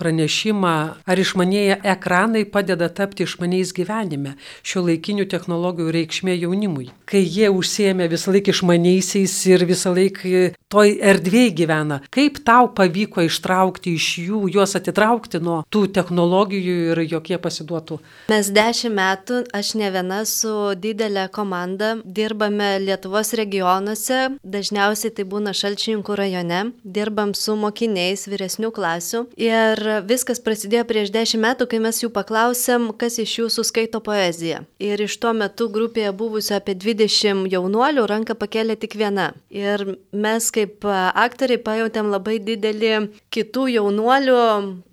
pranešimą, 0.00 0.74
ar 1.12 1.20
išmanėję 1.20 1.78
ekranai 1.94 2.44
padeda 2.48 2.88
tapti 2.88 3.26
išmaniais 3.26 3.74
gyvenime, 3.76 4.36
šio 4.66 4.84
laikinių 4.88 5.28
technologijų 5.32 5.92
reikšmė 5.98 6.36
jaunimui. 6.40 6.90
Kai 7.08 7.22
jie 7.22 7.50
užsiemė 7.52 8.08
visą 8.12 8.32
laiką 8.34 8.54
išmaniaisiais 8.54 9.36
ir 9.52 9.66
visą 9.68 9.92
laiką 9.96 10.52
toj 10.72 10.94
erdvėje 11.04 11.52
gyvena, 11.60 12.00
kaip 12.14 12.40
tau 12.46 12.70
pavyko 12.76 13.26
ištraukti 13.26 13.96
iš 13.98 14.06
jų, 14.24 14.42
juos 14.54 14.72
atitraukti 14.78 15.40
nuo 15.44 15.60
tų 15.72 15.84
technologijų 15.98 16.76
ir 16.92 17.02
jokie 17.10 17.36
pasiduotų? 17.42 17.98
Mes 18.32 18.48
dešimt 18.54 18.96
metų, 18.96 19.42
aš 19.52 19.74
ne 19.80 19.90
viena 19.92 20.22
su 20.28 20.72
didelė 20.78 21.26
komanda, 21.32 21.94
dirbame 22.04 22.70
Lietuvos 22.86 23.34
regionuose, 23.38 24.38
dažniausiai 24.42 25.12
tai 25.16 25.26
būna 25.28 25.52
Šalčininkų 25.56 26.16
rajone, 26.16 26.62
dirbam 26.84 27.34
su 27.36 27.56
mokiniais 27.58 28.24
vyresnių 28.30 28.72
klasių 28.72 29.26
ir 29.40 29.82
viskas 30.08 30.40
prasidėjo 30.40 30.86
prieš 30.88 31.01
dešimt 31.10 31.42
metų, 31.42 31.66
kai 31.66 31.80
mes 31.82 31.98
jų 32.02 32.12
paklausėm, 32.14 32.90
kas 32.98 33.18
iš 33.18 33.32
jūsų 33.40 33.64
skaito 33.66 33.98
poeziją. 34.04 34.62
Ir 34.78 35.02
iš 35.02 35.16
tuo 35.18 35.32
metu 35.34 35.66
grupėje 35.72 36.12
buvusio 36.14 36.58
apie 36.58 36.76
20 36.78 37.48
jaunuolių 37.50 38.04
ranką 38.06 38.36
pakėlė 38.38 38.76
tik 38.78 38.94
viena. 39.00 39.32
Ir 39.50 39.96
mes 40.12 40.50
kaip 40.54 40.86
aktoriai 40.86 41.58
pajutėm 41.64 42.12
labai 42.12 42.38
didelį 42.44 42.92
kitų 43.34 43.66
jaunuolių 43.78 44.42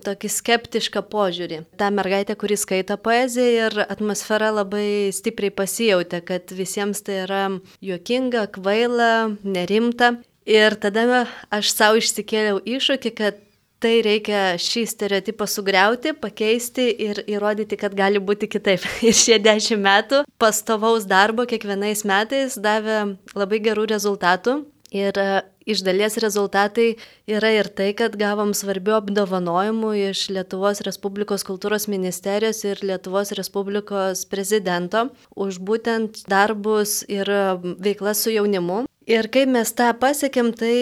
tokį 0.08 0.32
skeptišką 0.34 1.04
požiūrį. 1.12 1.62
Ta 1.78 1.92
mergaitė, 1.94 2.38
kuri 2.40 2.58
skaito 2.58 2.98
poeziją 2.98 3.68
ir 3.68 3.84
atmosfera 3.86 4.54
labai 4.56 5.12
stipriai 5.14 5.54
pasijautė, 5.54 6.24
kad 6.26 6.56
visiems 6.56 7.04
tai 7.06 7.22
yra 7.26 7.44
juokinga, 7.86 8.48
kvaila, 8.56 9.36
nerimta. 9.44 10.16
Ir 10.50 10.74
tada 10.82 11.28
aš 11.54 11.76
savo 11.76 12.00
išsikėliau 12.00 12.64
iššūkį, 12.66 13.12
kad 13.14 13.44
tai 13.84 14.00
reikia 14.06 14.56
šį 14.60 14.84
stereotipą 14.92 15.48
sugriauti, 15.50 16.14
pakeisti 16.20 16.90
ir 17.08 17.22
įrodyti, 17.28 17.80
kad 17.80 17.96
gali 17.96 18.22
būti 18.22 18.50
kitaip. 18.52 18.84
Ir 19.08 19.16
šie 19.16 19.40
dešimt 19.44 19.84
metų 19.86 20.24
pastovaus 20.42 21.08
darbo 21.10 21.48
kiekvienais 21.50 22.06
metais 22.08 22.60
davė 22.60 23.16
labai 23.36 23.64
gerų 23.64 23.88
rezultatų. 23.94 24.62
Ir 24.90 25.14
e, 25.22 25.42
iš 25.70 25.84
dalies 25.86 26.16
rezultatai 26.18 26.96
yra 27.30 27.52
ir 27.54 27.68
tai, 27.78 27.92
kad 27.94 28.16
gavom 28.18 28.56
svarbių 28.58 28.96
apdovanojimų 28.98 29.92
iš 30.08 30.24
Lietuvos 30.34 30.82
Respublikos 30.86 31.46
kultūros 31.46 31.86
ministerijos 31.92 32.64
ir 32.66 32.82
Lietuvos 32.82 33.30
Respublikos 33.38 34.26
prezidento 34.32 35.12
už 35.38 35.62
būtent 35.62 36.24
darbus 36.26 37.04
ir 37.06 37.30
e, 37.30 37.44
veiklas 37.86 38.26
su 38.26 38.34
jaunimu. 38.34 38.88
Ir 39.10 39.26
kai 39.34 39.48
mes 39.50 39.72
tą 39.74 39.88
pasiekėm, 39.98 40.52
tai 40.54 40.74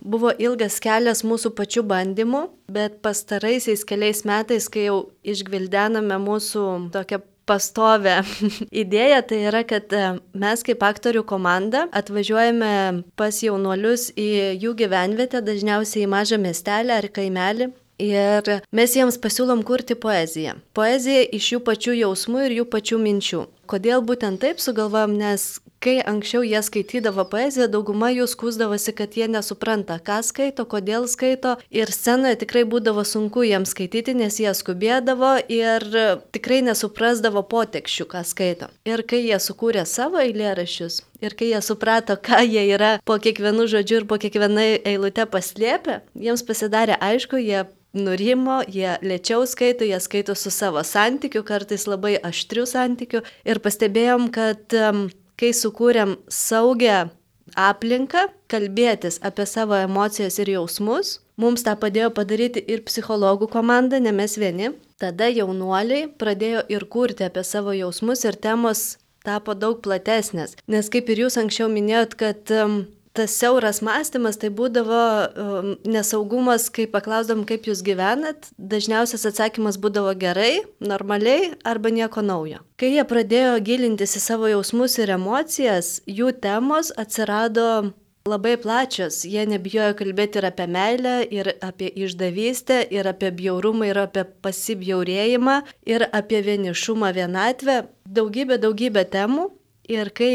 buvo 0.00 0.30
ilgas 0.40 0.78
kelias 0.80 1.20
mūsų 1.20 1.50
pačių 1.58 1.82
bandymų, 1.90 2.40
bet 2.72 3.02
pastaraisiais 3.04 3.84
keliais 3.84 4.24
metais, 4.24 4.70
kai 4.72 4.86
jau 4.86 4.98
išgvildename 5.20 6.16
mūsų 6.22 6.64
tokią 6.94 7.20
pastovę 7.44 8.22
idėją, 8.82 9.20
tai 9.28 9.42
yra, 9.50 9.60
kad 9.68 9.92
e, 9.92 10.04
mes 10.32 10.64
kaip 10.64 10.80
aktorių 10.88 11.26
komanda 11.28 11.84
atvažiuojame 11.92 13.04
pas 13.20 13.42
jaunuolius 13.44 14.08
į 14.16 14.30
jų 14.64 14.72
gyvenvietę, 14.80 15.44
dažniausiai 15.44 16.06
į 16.06 16.12
mažą 16.16 16.40
miestelį 16.40 16.96
ar 16.96 17.10
kaimelį. 17.12 17.68
Ir 18.00 18.48
mes 18.74 18.96
jiems 18.96 19.20
pasiūlom 19.22 19.60
kurti 19.62 19.94
poeziją. 19.94 20.56
Poezija 20.74 21.28
iš 21.36 21.52
jų 21.52 21.60
pačių 21.68 21.92
jausmų 22.00 22.48
ir 22.48 22.56
jų 22.62 22.64
pačių 22.72 22.98
minčių. 23.04 23.44
Kodėl 23.70 24.02
būtent 24.08 24.40
taip 24.42 24.58
sugalvojom, 24.58 25.14
nes 25.20 25.60
kai 25.84 25.98
anksčiau 26.00 26.42
jie 26.46 26.60
skaitydavo 26.64 27.26
poeziją, 27.28 27.68
dauguma 27.72 28.10
jų 28.14 28.26
skūsdavosi, 28.30 28.94
kad 28.96 29.16
jie 29.18 29.28
nesupranta, 29.30 29.98
ką 30.00 30.20
skaito, 30.24 30.64
kodėl 30.68 31.08
skaito 31.10 31.56
ir 31.74 31.92
scenoje 31.92 32.40
tikrai 32.44 32.64
būdavo 32.68 33.04
sunku 33.08 33.44
jiems 33.44 33.74
skaityti, 33.74 34.16
nes 34.16 34.40
jie 34.40 34.52
skubėdavo 34.56 35.36
ir 35.52 35.86
tikrai 36.34 36.62
nesuprasdavo 36.68 37.44
potekščių, 37.50 38.08
ką 38.14 38.24
skaito. 38.24 38.70
Ir 38.88 39.04
kai 39.08 39.24
jie 39.26 39.38
sukūrė 39.40 39.84
savo 39.88 40.22
eilėraščius 40.22 41.02
ir 41.24 41.36
kai 41.38 41.52
jie 41.52 41.60
suprato, 41.64 42.16
ką 42.16 42.42
jie 42.44 42.66
yra 42.74 42.96
po 43.04 43.18
kiekvienų 43.20 43.68
žodžių 43.72 44.02
ir 44.02 44.08
po 44.08 44.20
kiekvieną 44.20 44.68
eilutę 44.84 45.28
paslėpę, 45.30 46.02
jiems 46.16 46.44
pasidarė 46.48 46.98
aišku, 47.00 47.40
jie 47.40 47.64
nurimo, 47.94 48.60
jie 48.68 48.96
lėčiau 49.04 49.44
skaito, 49.46 49.86
jie 49.86 50.00
skaito 50.02 50.34
su 50.36 50.50
savo 50.50 50.82
santykiu, 50.84 51.44
kartais 51.46 51.86
labai 51.86 52.16
aštriu 52.18 52.66
santykiu. 52.66 53.22
Ir 53.46 53.60
pastebėjom, 53.62 54.28
kad 54.34 54.74
um, 54.80 55.06
kai 55.40 55.52
sukūrėm 55.56 56.16
saugią 56.30 57.08
aplinką, 57.58 58.28
kalbėtis 58.50 59.20
apie 59.22 59.46
savo 59.46 59.76
emocijas 59.78 60.38
ir 60.42 60.54
jausmus, 60.54 61.18
mums 61.36 61.64
tą 61.66 61.76
padėjo 61.80 62.10
padaryti 62.16 62.62
ir 62.70 62.84
psichologų 62.86 63.50
komanda, 63.52 64.00
ne 64.00 64.12
mes 64.12 64.36
vieni. 64.40 64.72
Tada 65.00 65.28
jaunuoliai 65.28 66.08
pradėjo 66.18 66.64
ir 66.70 66.86
kurti 66.90 67.26
apie 67.26 67.42
savo 67.44 67.74
jausmus 67.74 68.24
ir 68.24 68.38
temos 68.38 68.94
tapo 69.24 69.54
daug 69.56 69.80
platesnės. 69.84 70.56
Nes 70.68 70.90
kaip 70.92 71.08
ir 71.10 71.24
jūs 71.24 71.38
anksčiau 71.40 71.70
minėjot, 71.72 72.14
kad 72.20 72.54
um, 72.54 72.84
tas 73.14 73.34
siauras 73.38 73.78
mąstymas 73.86 74.38
tai 74.42 74.50
būdavo 74.50 75.00
um, 75.00 75.72
nesaugumas, 75.86 76.66
kai 76.74 76.88
paklausdom, 76.90 77.44
kaip 77.48 77.68
jūs 77.70 77.84
gyvenat, 77.86 78.50
dažniausias 78.58 79.26
atsakymas 79.30 79.78
būdavo 79.82 80.16
gerai, 80.18 80.64
normaliai 80.82 81.52
arba 81.62 81.94
nieko 81.94 82.24
naujo. 82.26 82.64
Kai 82.80 82.96
jie 82.96 83.04
pradėjo 83.06 83.58
gilintis 83.64 84.16
į 84.18 84.24
savo 84.24 84.50
jausmus 84.50 84.98
ir 84.98 85.14
emocijas, 85.14 86.00
jų 86.10 86.34
temos 86.42 86.90
atsirado 86.98 87.94
labai 88.26 88.56
plačios. 88.56 89.20
Jie 89.28 89.44
nebijojo 89.46 89.94
kalbėti 89.98 90.40
ir 90.40 90.48
apie 90.48 90.66
meilę, 90.74 91.16
ir 91.28 91.50
apie 91.62 91.90
išdavystę, 92.06 92.80
ir 92.96 93.06
apie 93.10 93.30
bjaurumą, 93.36 93.90
ir 93.90 94.00
apie 94.06 94.24
pasibjaurėjimą, 94.44 95.58
ir 95.86 96.08
apie 96.08 96.40
vienišumą, 96.46 97.12
vienatvę. 97.14 97.82
Daugybė, 98.08 98.58
daugybė 98.62 99.04
temų. 99.12 99.50
Ir 99.92 100.08
kai 100.16 100.32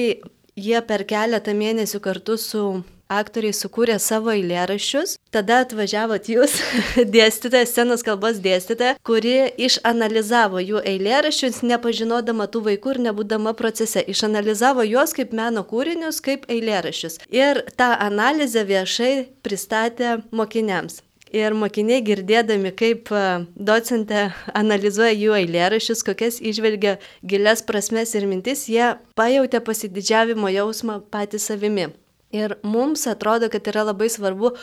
Jie 0.59 0.79
per 0.83 1.05
keletą 1.07 1.53
mėnesių 1.55 1.99
kartu 2.03 2.35
su 2.41 2.63
aktoriai 3.09 3.55
sukūrė 3.55 3.97
savo 3.99 4.31
eilėraščius. 4.35 5.15
Tada 5.33 5.61
atvažiavot 5.63 6.29
jūs, 6.29 6.55
dėstytoja, 7.15 7.65
scenos 7.69 8.03
kalbos 8.05 8.41
dėstytoja, 8.43 8.97
kuri 9.05 9.49
išanalizavo 9.57 10.61
jų 10.61 10.83
eilėraščius, 10.93 11.63
nepažinodama 11.71 12.49
tų 12.53 12.63
vaikų 12.69 12.95
ir 12.95 13.01
nebūdama 13.09 13.55
procese. 13.57 14.03
Išanalizavo 14.13 14.85
juos 14.85 15.15
kaip 15.17 15.33
meno 15.37 15.65
kūrinius, 15.65 16.21
kaip 16.25 16.45
eilėraščius. 16.51 17.21
Ir 17.33 17.63
tą 17.79 17.93
analizę 17.97 18.65
viešai 18.69 19.13
pristatė 19.45 20.19
mokiniams. 20.35 21.01
Ir 21.29 21.53
mokiniai 21.53 22.01
girdėdami, 22.01 22.71
kaip 22.73 23.11
e, 23.13 23.23
docentė 23.53 24.29
analizuoja 24.57 25.13
jų 25.13 25.35
eilėraščius, 25.37 26.01
kokias 26.07 26.39
išvelgia 26.41 26.95
gilias 27.21 27.61
prasmes 27.65 28.15
ir 28.17 28.25
mintis, 28.25 28.65
jie 28.65 28.95
pajutė 29.19 29.61
pasididžiavimo 29.61 30.49
jausmą 30.49 30.97
patys 31.13 31.45
savimi. 31.51 31.91
Ir 32.33 32.57
mums 32.65 33.05
atrodo, 33.09 33.49
kad 33.53 33.69
yra 33.69 33.85
labai 33.91 34.09
svarbu, 34.09 34.55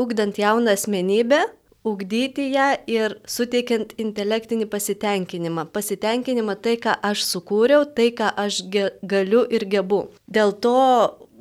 ugdant 0.00 0.40
jauną 0.40 0.72
asmenybę, 0.76 1.42
ugdyti 1.84 2.48
ją 2.54 2.70
ir 2.88 3.18
suteikiant 3.28 3.92
intelektinį 4.00 4.66
pasitenkinimą. 4.72 5.66
Pasitenkinimą 5.76 6.56
tai, 6.64 6.78
ką 6.80 6.96
aš 7.04 7.26
sukūriau, 7.28 7.84
tai, 7.96 8.10
ką 8.16 8.32
aš 8.44 8.62
galiu 9.04 9.44
ir 9.52 9.68
gebu. 9.68 10.06
Dėl 10.24 10.56
to 10.64 10.76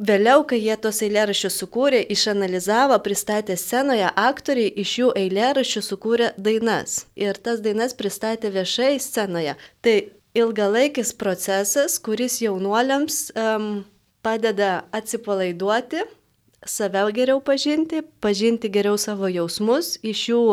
Vėliau, 0.03 0.41
kai 0.43 0.57
jie 0.59 0.73
tos 0.83 0.97
eilėraščius 1.05 1.55
sukūrė, 1.61 2.01
išanalizavo, 2.11 2.97
pristatė 3.05 3.55
scenoje, 3.59 4.09
aktoriai 4.19 4.73
iš 4.83 4.95
jų 4.99 5.11
eilėraščių 5.21 5.83
sukūrė 5.85 6.31
dainas. 6.47 7.05
Ir 7.15 7.37
tas 7.45 7.61
dainas 7.63 7.95
pristatė 7.95 8.51
viešai 8.51 8.97
scenoje. 8.99 9.53
Tai 9.85 9.95
ilgalaikis 10.35 11.13
procesas, 11.15 11.99
kuris 12.03 12.41
jaunuoliams 12.41 13.29
um, 13.37 13.69
padeda 14.25 14.81
atsipalaiduoti, 14.91 16.03
save 16.65 17.05
geriau 17.15 17.39
pažinti, 17.43 18.01
pažinti 18.19 18.71
geriau 18.73 18.97
savo 18.99 19.29
jausmus, 19.31 19.95
iš 20.03 20.27
jų 20.33 20.43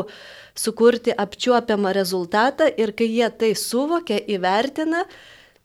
sukurti 0.58 1.14
apčiuopiamą 1.16 1.94
rezultatą 1.96 2.68
ir 2.76 2.92
kai 2.94 3.08
jie 3.08 3.28
tai 3.30 3.54
suvokia, 3.58 4.20
įvertina, 4.30 5.06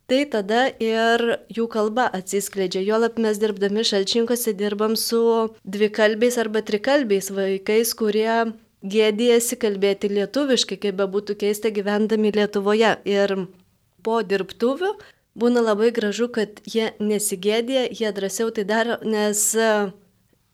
tai 0.09 0.25
tada 0.29 0.67
ir 0.81 1.23
jų 1.53 1.65
kalba 1.71 2.05
atsiskleidžia. 2.13 2.83
Juolap 2.85 3.17
mes 3.21 3.39
dirbdami 3.41 3.85
šalčinkose 3.87 4.53
dirbam 4.57 4.95
su 4.99 5.21
dvikalbiais 5.65 6.37
arba 6.41 6.61
trikalbiais 6.65 7.31
vaikais, 7.33 7.93
kurie 7.97 8.53
gėdėjasi 8.85 9.57
kalbėti 9.61 10.11
lietuviškai, 10.13 10.77
kaip 10.81 10.99
bebūtų 11.01 11.37
keista 11.41 11.71
gyvendami 11.73 12.33
Lietuvoje. 12.35 12.95
Ir 13.09 13.35
po 14.05 14.21
dirbtuvių 14.21 14.93
būna 15.35 15.63
labai 15.65 15.91
gražu, 15.95 16.29
kad 16.29 16.61
jie 16.69 16.91
nesigėdė, 17.01 17.87
jie 17.89 18.11
drąsiau 18.15 18.53
tai 18.53 18.67
daro, 18.69 18.99
nes 19.03 19.47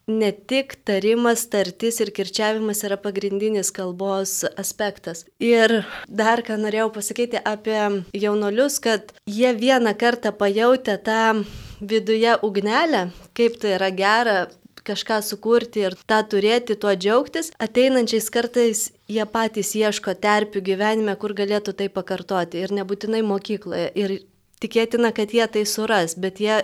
ne 0.06 0.30
tik 0.32 0.76
tarimas, 0.86 1.44
tartis 1.52 2.00
ir 2.02 2.10
kirčiavimas 2.14 2.82
yra 2.86 2.98
pagrindinis 3.00 3.70
kalbos 3.74 4.42
aspektas. 4.58 5.24
Ir 5.42 5.82
dar 6.08 6.42
ką 6.46 6.58
norėjau 6.60 6.90
pasakyti 6.96 7.38
apie 7.38 8.04
jaunolius, 8.16 8.80
kad 8.82 9.14
jie 9.26 9.52
vieną 9.54 9.94
kartą 9.98 10.32
pajutę 10.32 10.98
tą 10.98 11.44
viduje 11.80 12.34
ugnelę, 12.42 13.10
kaip 13.34 13.60
tai 13.62 13.76
yra 13.78 13.90
gera 13.90 14.40
kažką 14.82 15.20
sukurti 15.22 15.84
ir 15.86 15.96
tą 16.10 16.18
turėti, 16.26 16.74
tuo 16.74 16.94
džiaugtis, 16.98 17.52
ateinančiais 17.62 18.28
kartais 18.34 18.88
jie 19.10 19.24
patys 19.30 19.74
ieško 19.78 20.14
terpių 20.18 20.62
gyvenime, 20.66 21.14
kur 21.20 21.36
galėtų 21.38 21.76
tai 21.78 21.88
pakartoti 21.92 22.62
ir 22.64 22.74
nebūtinai 22.74 23.22
mokykloje. 23.26 23.92
Ir 23.94 24.16
tikėtina, 24.62 25.12
kad 25.14 25.34
jie 25.34 25.46
tai 25.46 25.64
suras, 25.68 26.16
bet 26.18 26.42
jie 26.42 26.62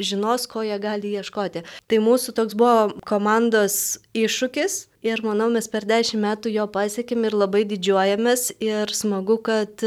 žinos, 0.00 0.46
ko 0.50 0.64
jie 0.66 0.78
gali 0.82 1.14
ieškoti. 1.16 1.64
Tai 1.88 1.98
mūsų 2.04 2.34
toks 2.36 2.56
buvo 2.58 3.02
komandos 3.08 4.00
iššūkis 4.16 4.86
ir 5.06 5.22
manau, 5.24 5.48
mes 5.52 5.68
per 5.70 5.86
dešimt 5.88 6.22
metų 6.24 6.52
jo 6.52 6.66
pasiekėm 6.72 7.24
ir 7.28 7.36
labai 7.36 7.62
didžiuojamės 7.68 8.50
ir 8.60 8.92
smagu, 8.96 9.38
kad 9.44 9.84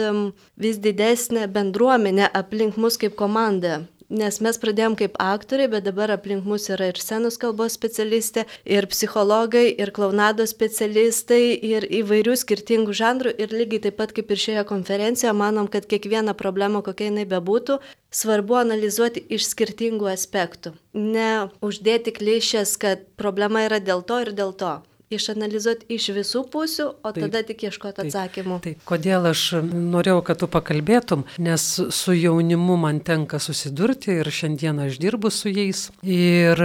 vis 0.57 0.79
didesnė 0.81 1.47
bendruomenė 1.53 2.29
aplink 2.33 2.79
mus 2.81 2.97
kaip 3.01 3.17
komanda 3.19 3.83
nes 4.13 4.37
mes 4.45 4.59
pradėjom 4.61 4.95
kaip 4.99 5.17
aktoriai, 5.21 5.71
bet 5.73 5.87
dabar 5.87 6.13
aplink 6.13 6.45
mus 6.47 6.69
yra 6.73 6.91
ir 6.91 6.99
scenos 7.01 7.39
kalbos 7.41 7.75
specialistė, 7.77 8.45
ir 8.65 8.87
psichologai, 8.91 9.65
ir 9.73 9.91
klaunados 9.95 10.53
specialistai, 10.53 11.41
ir 11.73 11.87
įvairių 12.01 12.37
skirtingų 12.43 12.95
žanrų. 13.01 13.33
Ir 13.41 13.57
lygiai 13.57 13.83
taip 13.87 13.99
pat 13.99 14.13
kaip 14.15 14.31
ir 14.31 14.43
šioje 14.45 14.63
konferencijoje, 14.69 15.33
manom, 15.37 15.67
kad 15.67 15.89
kiekviena 15.89 16.37
problema, 16.37 16.83
kokia 16.85 17.09
jinai 17.09 17.25
bebūtų, 17.29 17.79
svarbu 18.13 18.61
analizuoti 18.61 19.25
iš 19.33 19.49
skirtingų 19.51 20.11
aspektų. 20.13 20.77
Ne 20.93 21.49
uždėti 21.65 22.13
klišės, 22.15 22.77
kad 22.77 23.07
problema 23.17 23.65
yra 23.67 23.81
dėl 23.81 24.05
to 24.05 24.21
ir 24.23 24.35
dėl 24.37 24.53
to 24.57 24.77
išanalizuoti 25.17 25.87
iš 25.93 26.09
visų 26.17 26.43
pusių, 26.53 26.87
o 27.03 27.11
taip, 27.13 27.27
tada 27.27 27.43
tik 27.47 27.65
ieškoti 27.67 28.05
atsakymų. 28.05 28.59
Taip, 28.63 28.79
taip, 28.79 28.87
kodėl 28.89 29.29
aš 29.31 29.43
norėjau, 29.63 30.21
kad 30.27 30.41
tu 30.41 30.49
pakalbėtum, 30.51 31.25
nes 31.43 31.67
su 31.95 32.15
jaunimu 32.17 32.77
man 32.81 33.01
tenka 33.05 33.39
susidurti 33.43 34.17
ir 34.19 34.29
šiandien 34.33 34.81
aš 34.85 34.99
dirbu 35.03 35.31
su 35.33 35.51
jais. 35.53 35.85
Ir 36.03 36.59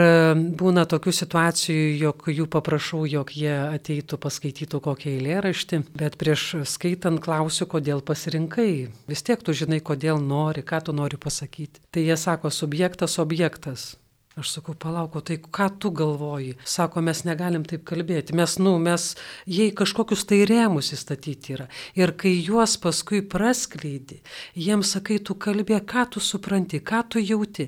būna 0.59 0.87
tokių 0.89 1.15
situacijų, 1.21 1.87
jog 2.03 2.29
jų 2.33 2.49
paprašau, 2.53 3.05
jog 3.09 3.33
jie 3.37 3.55
ateitų 3.69 4.21
paskaitytų 4.23 4.83
kokią 4.85 5.15
eilėraštį, 5.17 5.83
bet 5.99 6.19
prieš 6.21 6.49
skaitant 6.69 7.23
klausiu, 7.25 7.69
kodėl 7.71 8.03
pasirinkai. 8.05 8.89
Vis 9.11 9.25
tiek 9.27 9.43
tu 9.45 9.55
žinai, 9.57 9.81
kodėl 9.85 10.21
nori, 10.23 10.65
ką 10.67 10.83
tu 10.89 10.97
nori 10.97 11.21
pasakyti. 11.21 11.83
Tai 11.93 12.05
jie 12.05 12.17
sako 12.19 12.53
subjektas, 12.55 13.19
objektas. 13.23 13.95
Aš 14.39 14.53
sakau, 14.55 14.75
palauko, 14.79 15.19
tai 15.19 15.41
ką 15.43 15.67
tu 15.83 15.91
galvoji? 15.91 16.53
Sako, 16.63 17.03
mes 17.03 17.25
negalim 17.27 17.65
taip 17.67 17.83
kalbėti. 17.89 18.37
Mes, 18.39 18.53
nu, 18.63 18.77
mes, 18.79 19.07
jei 19.51 19.73
kažkokius 19.75 20.23
tai 20.31 20.45
rėmus 20.47 20.93
įstatyti 20.95 21.57
yra. 21.57 21.67
Ir 21.99 22.13
kai 22.15 22.37
juos 22.37 22.77
paskui 22.79 23.19
praskleidi, 23.27 24.21
jiems 24.55 24.93
sakai, 24.95 25.17
tu 25.19 25.35
kalbė, 25.35 25.81
ką 25.83 26.05
tu 26.15 26.23
supranti, 26.23 26.79
ką 26.79 27.01
tu 27.11 27.23
jauti. 27.23 27.67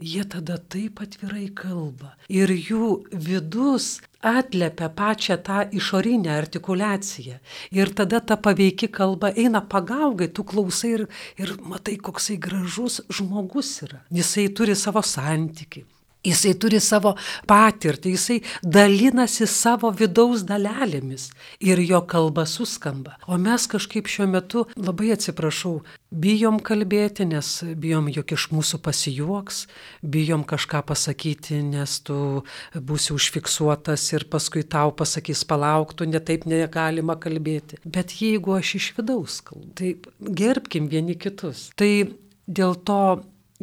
Jie 0.00 0.22
tada 0.30 0.56
taip 0.56 1.02
atvirai 1.02 1.50
kalba. 1.52 2.14
Ir 2.30 2.54
jų 2.54 2.88
vidus 3.12 3.98
atlepia 4.24 4.88
pačią 4.88 5.36
tą 5.44 5.66
išorinę 5.74 6.32
artikulaciją. 6.38 7.36
Ir 7.74 7.92
tada 7.92 8.22
ta 8.24 8.38
paveiki 8.40 8.88
kalba 8.88 9.34
eina 9.34 9.60
pagaugai, 9.60 10.30
tu 10.32 10.46
klausai 10.46 10.94
ir, 10.94 11.06
ir 11.36 11.54
matai, 11.60 11.98
koksai 12.00 12.38
gražus 12.40 13.02
žmogus 13.10 13.74
yra. 13.90 14.00
Jisai 14.14 14.48
turi 14.54 14.78
savo 14.78 15.02
santyki. 15.02 15.84
Jisai 16.28 16.54
turi 16.60 16.80
savo 16.82 17.14
patirtį, 17.48 18.14
jisai 18.16 18.38
dalinasi 18.62 19.48
savo 19.50 19.90
vidaus 19.94 20.44
dalelėmis 20.48 21.28
ir 21.64 21.80
jo 21.84 22.02
kalba 22.08 22.46
suskamba. 22.48 23.16
O 23.26 23.38
mes 23.40 23.66
kažkaip 23.70 24.10
šiuo 24.10 24.28
metu, 24.30 24.66
labai 24.76 25.12
atsiprašau, 25.16 25.78
bijom 26.10 26.58
kalbėti, 26.64 27.26
nes 27.28 27.50
bijom, 27.76 28.08
jog 28.12 28.32
iš 28.36 28.48
mūsų 28.54 28.80
pasijuoks, 28.84 29.64
bijom 30.02 30.44
kažką 30.48 30.82
pasakyti, 30.88 31.60
nes 31.72 31.98
tu 32.06 32.18
būsi 32.74 33.14
užfiksuotas 33.16 34.06
ir 34.14 34.28
paskui 34.32 34.64
tau 34.64 34.92
pasakys 34.96 35.44
palauktų, 35.48 36.08
netaip 36.08 36.46
negalima 36.48 37.18
kalbėti. 37.20 37.80
Bet 37.84 38.16
jeigu 38.22 38.56
aš 38.58 38.76
iš 38.80 38.92
vidaus 38.98 39.40
kalbu, 39.44 39.72
tai 39.78 39.94
gerbkim 40.18 40.88
vieni 40.92 41.18
kitus. 41.18 41.68
Tai 41.78 41.90
dėl 42.48 42.78
to 42.88 43.02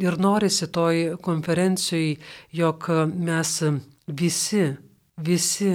Ir 0.02 0.18
norisi 0.20 0.68
toj 0.72 1.16
konferencijai, 1.22 2.16
jog 2.52 2.88
mes 3.16 3.62
visi, 4.06 4.64
visi 5.16 5.72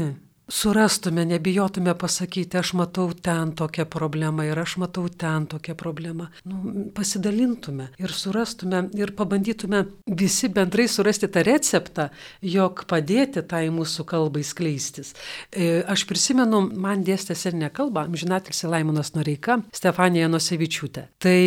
surastume, 0.52 1.26
nebijotume 1.26 1.94
pasakyti, 1.98 2.58
aš 2.58 2.74
matau 2.74 3.14
ten 3.14 3.54
tokią 3.56 3.86
problemą 3.86 4.44
ir 4.44 4.60
aš 4.60 4.76
matau 4.84 5.08
ten 5.10 5.48
tokią 5.48 5.76
problemą. 5.80 6.28
Nu, 6.46 6.90
pasidalintume 6.96 7.88
ir 8.00 8.12
surastume 8.12 8.84
ir 9.00 9.14
pabandytume 9.16 9.86
visi 10.08 10.50
bendrai 10.50 10.88
surasti 10.92 11.30
tą 11.32 11.46
receptą, 11.48 12.10
jog 12.42 12.84
padėti 12.90 13.46
tai 13.48 13.70
mūsų 13.72 14.06
kalbai 14.12 14.44
skleistis. 14.48 15.14
E, 15.52 15.82
aš 15.88 16.06
prisimenu, 16.10 16.66
man 16.76 17.06
dėstė 17.08 17.36
seninę 17.38 17.72
kalbą, 17.74 18.08
žinatelsi 18.12 18.68
Laimonas 18.68 19.16
Noreika, 19.16 19.62
Stefanija 19.76 20.28
Nosevičiūtė. 20.32 21.08
Tai 21.22 21.40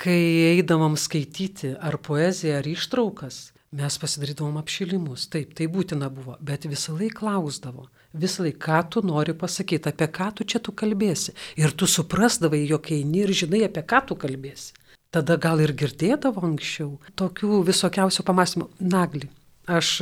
kai 0.00 0.22
eidavom 0.52 0.96
skaityti 1.00 1.74
ar 1.80 1.98
poeziją, 1.98 2.58
ar 2.60 2.68
ištraukas, 2.68 3.50
mes 3.76 3.98
pasidarydavom 4.00 4.58
apšilimus. 4.60 5.26
Taip, 5.32 5.54
tai 5.56 5.68
būtina 5.72 6.10
buvo, 6.12 6.36
bet 6.40 6.68
visą 6.68 6.96
laiką 6.96 7.20
klausdavo. 7.20 7.88
Visą 8.16 8.46
laiką, 8.46 8.60
ką 8.66 8.80
tu 8.92 9.02
nori 9.04 9.34
pasakyti, 9.36 9.92
apie 9.92 10.08
ką 10.18 10.30
tu 10.36 10.44
čia 10.44 10.60
tu 10.60 10.72
kalbėsi. 10.72 11.34
Ir 11.60 11.72
tu 11.76 11.88
suprasdavai, 11.90 12.62
jog 12.68 12.92
eini 12.92 13.24
ir 13.24 13.32
žinai, 13.42 13.64
apie 13.68 13.84
ką 13.84 14.04
tu 14.08 14.18
kalbėsi. 14.20 14.76
Tada 15.12 15.36
gal 15.40 15.62
ir 15.64 15.72
girdėdavo 15.72 16.42
anksčiau 16.44 16.96
tokių 17.16 17.62
visokiausių 17.68 18.24
pamastymų. 18.26 18.68
Nagli, 18.84 19.28
aš 19.66 19.92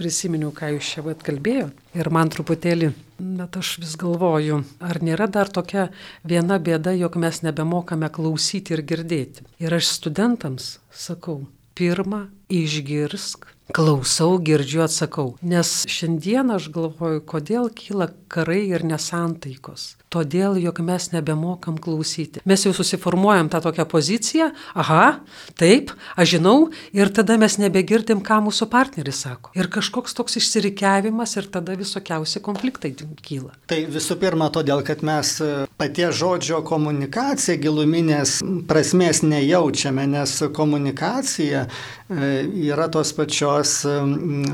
prisiminiau, 0.00 0.50
ką 0.56 0.72
jūs 0.76 0.94
čia 0.94 1.04
vat 1.04 1.22
kalbėjot. 1.24 1.76
Ir 1.98 2.10
man 2.14 2.30
truputėlį, 2.32 2.92
bet 3.20 3.58
aš 3.60 3.74
vis 3.82 3.96
galvoju, 4.00 4.62
ar 4.80 5.00
nėra 5.04 5.28
dar 5.28 5.50
tokia 5.52 5.88
viena 6.24 6.56
bėda, 6.62 6.94
jog 6.96 7.18
mes 7.20 7.42
nebemokame 7.44 8.08
klausyti 8.12 8.76
ir 8.76 8.84
girdėti. 8.86 9.44
Ir 9.60 9.76
aš 9.76 9.92
studentams 9.98 10.78
sakau, 10.88 11.42
pirmą 11.76 12.26
išgirsk, 12.48 13.50
klausau, 13.76 14.38
girdžiu, 14.42 14.84
atsakau. 14.86 15.34
Nes 15.42 15.84
šiandien 15.90 16.52
aš 16.56 16.70
galvoju, 16.74 17.24
kodėl 17.32 17.70
kyla 17.74 18.10
karai 18.30 18.62
ir 18.70 18.86
nesantaikos 18.86 19.94
todėl, 20.10 20.58
jog 20.58 20.80
mes 20.82 21.10
nebemokam 21.14 21.76
klausyti. 21.78 22.42
Mes 22.48 22.64
jau 22.66 22.72
susiformuojam 22.74 23.50
tą 23.52 23.60
tokią 23.62 23.86
poziciją, 23.90 24.50
aha, 24.74 25.20
taip, 25.60 25.92
aš 26.18 26.34
žinau, 26.34 26.56
ir 26.96 27.12
tada 27.14 27.36
mes 27.40 27.56
nebegirdim, 27.62 28.22
ką 28.26 28.40
mūsų 28.48 28.66
partneris 28.72 29.22
sako. 29.24 29.52
Ir 29.58 29.70
kažkoks 29.70 30.16
toks 30.18 30.40
išsirikiavimas 30.40 31.36
ir 31.38 31.46
tada 31.54 31.76
visokiausi 31.78 32.42
konfliktai 32.42 32.92
kyla. 33.22 33.54
Tai 33.70 33.78
visų 33.94 34.18
pirma, 34.20 34.50
todėl, 34.50 34.82
kad 34.86 35.04
mes 35.06 35.36
e, 35.44 35.50
patie 35.78 36.10
žodžio 36.10 36.64
komunikacija 36.66 37.60
giluminės 37.62 38.40
prasmės 38.68 39.22
nejaučiame, 39.22 40.08
nes 40.10 40.34
komunikacija 40.56 41.66
e, 41.68 42.32
yra 42.66 42.90
tos 42.90 43.14
pačios 43.14 43.59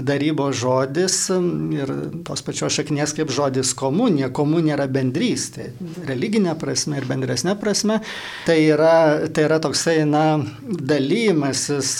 darybos 0.06 0.56
žodis 0.60 1.18
ir 1.76 1.92
tos 2.26 2.42
pačios 2.46 2.76
šaknies 2.78 3.14
kaip 3.16 3.32
žodis 3.34 3.72
komunija. 3.78 4.32
Komunija 4.34 4.78
yra 4.78 4.88
bendrys 4.90 5.50
tai 5.54 5.70
religinė 6.08 6.56
prasme 6.60 7.00
ir 7.00 7.08
bendresnė 7.08 7.56
prasme, 7.60 8.00
tai 8.46 8.58
yra, 8.70 8.96
tai 9.30 9.46
yra 9.48 9.60
toksai, 9.62 10.00
na, 10.08 10.24
dalymasis 10.66 11.98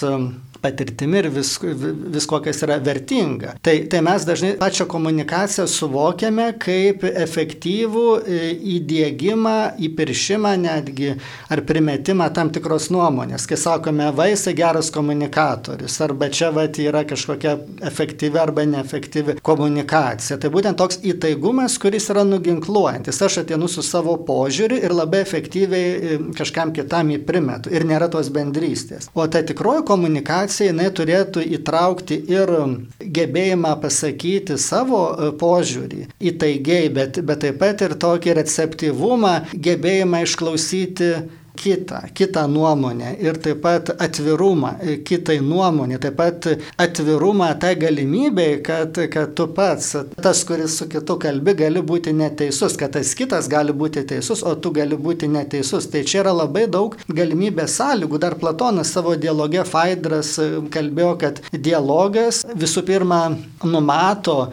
patirtimi 0.67 1.23
ir 1.23 1.31
vis, 1.33 1.55
visko, 1.63 2.41
kas 2.45 2.63
yra 2.67 2.79
vertinga. 2.83 3.55
Tai, 3.65 3.77
tai 3.91 4.03
mes 4.05 4.27
dažnai 4.27 4.55
pačią 4.61 4.87
komunikaciją 4.91 5.67
suvokiame 5.71 6.51
kaip 6.63 7.05
efektyvų 7.07 8.07
e, 8.19 8.41
įdėgymą, 8.77 9.57
įpiršimą 9.87 10.55
netgi 10.63 11.13
ar 11.53 11.63
primetimą 11.69 12.29
tam 12.35 12.51
tikros 12.55 12.89
nuomonės. 12.95 13.47
Kai 13.49 13.59
sakome, 13.61 14.09
vaisai 14.17 14.55
geras 14.59 14.91
komunikatorius, 14.95 15.99
arba 16.05 16.31
čia 16.33 16.51
vat, 16.55 16.81
yra 16.83 17.05
kažkokia 17.09 17.57
efektyvi 17.87 18.41
arba 18.41 18.67
neefektyvi 18.69 19.39
komunikacija. 19.47 20.41
Tai 20.43 20.53
būtent 20.55 20.79
toks 20.81 21.01
įtaigumas, 21.07 21.79
kuris 21.83 22.11
yra 22.13 22.27
nuginkluojantis. 22.27 23.23
Aš 23.27 23.43
ateinu 23.45 23.71
su 23.71 23.85
savo 23.87 24.17
požiūriu 24.27 24.81
ir 24.83 24.95
labai 24.97 25.23
efektyviai 25.25 25.87
e, 25.87 26.19
kažkam 26.37 26.75
kitam 26.77 27.13
jį 27.15 27.23
primetu. 27.29 27.73
Ir 27.75 27.87
nėra 27.89 28.11
tos 28.13 28.31
bendrystės. 28.35 29.11
O 29.15 29.27
ta 29.31 29.43
tikroji 29.47 29.85
komunikacija, 29.87 30.56
jinai 30.65 30.89
turėtų 30.97 31.45
įtraukti 31.59 32.19
ir 32.33 32.53
gebėjimą 33.01 33.75
pasakyti 33.83 34.57
savo 34.61 35.03
e, 35.13 35.31
požiūrį 35.41 36.07
įtaigiai, 36.33 36.91
bet, 36.97 37.21
bet 37.27 37.45
taip 37.45 37.61
pat 37.61 37.85
ir 37.87 37.97
tokį 38.01 38.37
receptyvumą, 38.41 39.35
gebėjimą 39.53 40.23
išklausyti 40.27 41.11
kitą, 41.57 42.01
kitą 42.17 42.47
nuomonę 42.51 43.15
ir 43.23 43.39
taip 43.43 43.63
pat 43.65 43.91
atvirumą 44.03 44.75
kitai 45.07 45.39
nuomonė, 45.45 45.99
taip 46.03 46.17
pat 46.19 46.49
atvirumą 46.83 47.49
tai 47.61 47.75
galimybei, 47.81 48.61
kad, 48.67 48.99
kad 49.13 49.35
tu 49.39 49.49
pats, 49.57 49.95
tas, 50.23 50.43
kuris 50.49 50.79
su 50.81 50.89
kitu 50.93 51.19
kalbi, 51.23 51.57
gali 51.59 51.83
būti 51.83 52.15
neteisus, 52.17 52.77
kad 52.81 52.95
tas 52.97 53.15
kitas 53.19 53.49
gali 53.53 53.75
būti 53.77 54.05
teisus, 54.09 54.45
o 54.47 54.55
tu 54.55 54.73
gali 54.77 54.99
būti 54.99 55.31
neteisus. 55.33 55.89
Tai 55.93 56.05
čia 56.07 56.23
yra 56.25 56.35
labai 56.37 56.67
daug 56.71 56.97
galimybės 57.09 57.79
sąlygų. 57.81 58.21
Dar 58.23 58.39
Platonas 58.41 58.93
savo 58.95 59.17
dialoge 59.21 59.65
Faidras 59.69 60.37
kalbėjo, 60.73 61.17
kad 61.21 61.43
dialogas 61.53 62.45
visų 62.55 62.87
pirma 62.87 63.21
numato 63.65 64.47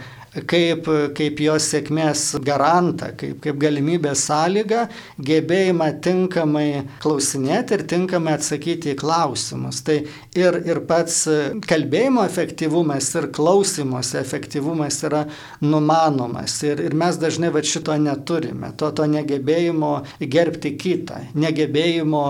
kaip, 0.49 0.87
kaip 1.17 1.41
jos 1.43 1.67
sėkmės 1.73 2.25
garantą, 2.45 3.11
kaip, 3.17 3.37
kaip 3.43 3.59
galimybės 3.61 4.25
sąlygą, 4.29 4.87
gebėjimą 5.21 5.89
tinkamai 6.03 6.67
klausinėti 7.03 7.77
ir 7.77 7.85
tinkamai 7.89 8.35
atsakyti 8.37 8.93
į 8.93 8.97
klausimus. 8.99 9.83
Tai 9.85 9.99
ir, 10.39 10.59
ir 10.65 10.81
pats 10.89 11.23
kalbėjimo 11.69 12.25
efektyvumas 12.25 13.11
ir 13.19 13.29
klausimuose 13.35 14.19
efektyvumas 14.21 14.99
yra 15.05 15.23
numanomas. 15.61 16.57
Ir, 16.65 16.81
ir 16.87 16.97
mes 16.97 17.19
dažnai 17.21 17.53
va 17.53 17.61
šito 17.63 17.95
neturime, 18.01 18.73
to, 18.79 18.89
to 18.95 19.07
negebėjimo 19.09 19.93
gerbti 20.19 20.73
kitą, 20.79 21.21
negebėjimo 21.37 22.25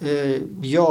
e, 0.00 0.16
jo 0.72 0.88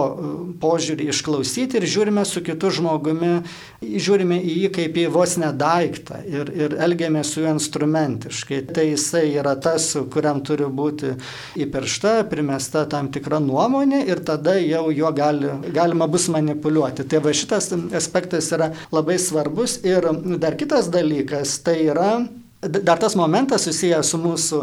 požiūrį 0.62 1.10
išklausyti 1.12 1.80
ir 1.80 1.90
žiūrime 1.90 2.26
su 2.28 2.44
kitu 2.46 2.70
žmogumi, 2.78 3.34
žiūrime 3.82 4.38
į 4.38 4.58
jį 4.66 4.72
kaip 4.78 5.02
į 5.02 5.08
vos 5.14 5.38
nedaiktą. 5.42 6.22
Ir, 6.30 6.51
ir 6.56 6.76
elgiamės 6.82 7.34
su 7.34 7.44
juo 7.44 7.54
instrumentiškai. 7.56 8.62
Tai 8.76 8.86
jisai 8.90 9.26
yra 9.40 9.56
tas, 9.62 9.92
kuriam 10.14 10.42
turi 10.46 10.68
būti 10.68 11.14
įpiršta, 11.64 12.16
primesta 12.32 12.86
tam 12.92 13.12
tikra 13.14 13.42
nuomonė 13.44 14.04
ir 14.10 14.24
tada 14.28 14.58
jau 14.60 14.88
juo 14.94 15.12
gali, 15.16 15.50
galima 15.74 16.10
bus 16.12 16.30
manipuliuoti. 16.34 17.08
Tai 17.08 17.24
va 17.26 17.34
šitas 17.36 17.72
aspektas 17.98 18.52
yra 18.56 18.72
labai 18.94 19.18
svarbus 19.22 19.80
ir 19.88 20.08
dar 20.42 20.60
kitas 20.60 20.92
dalykas 20.94 21.60
tai 21.66 21.82
yra 21.90 22.14
Dar 22.62 23.00
tas 23.02 23.16
momentas 23.18 23.64
susijęs 23.66 24.12
su 24.14 24.20
mūsų 24.22 24.58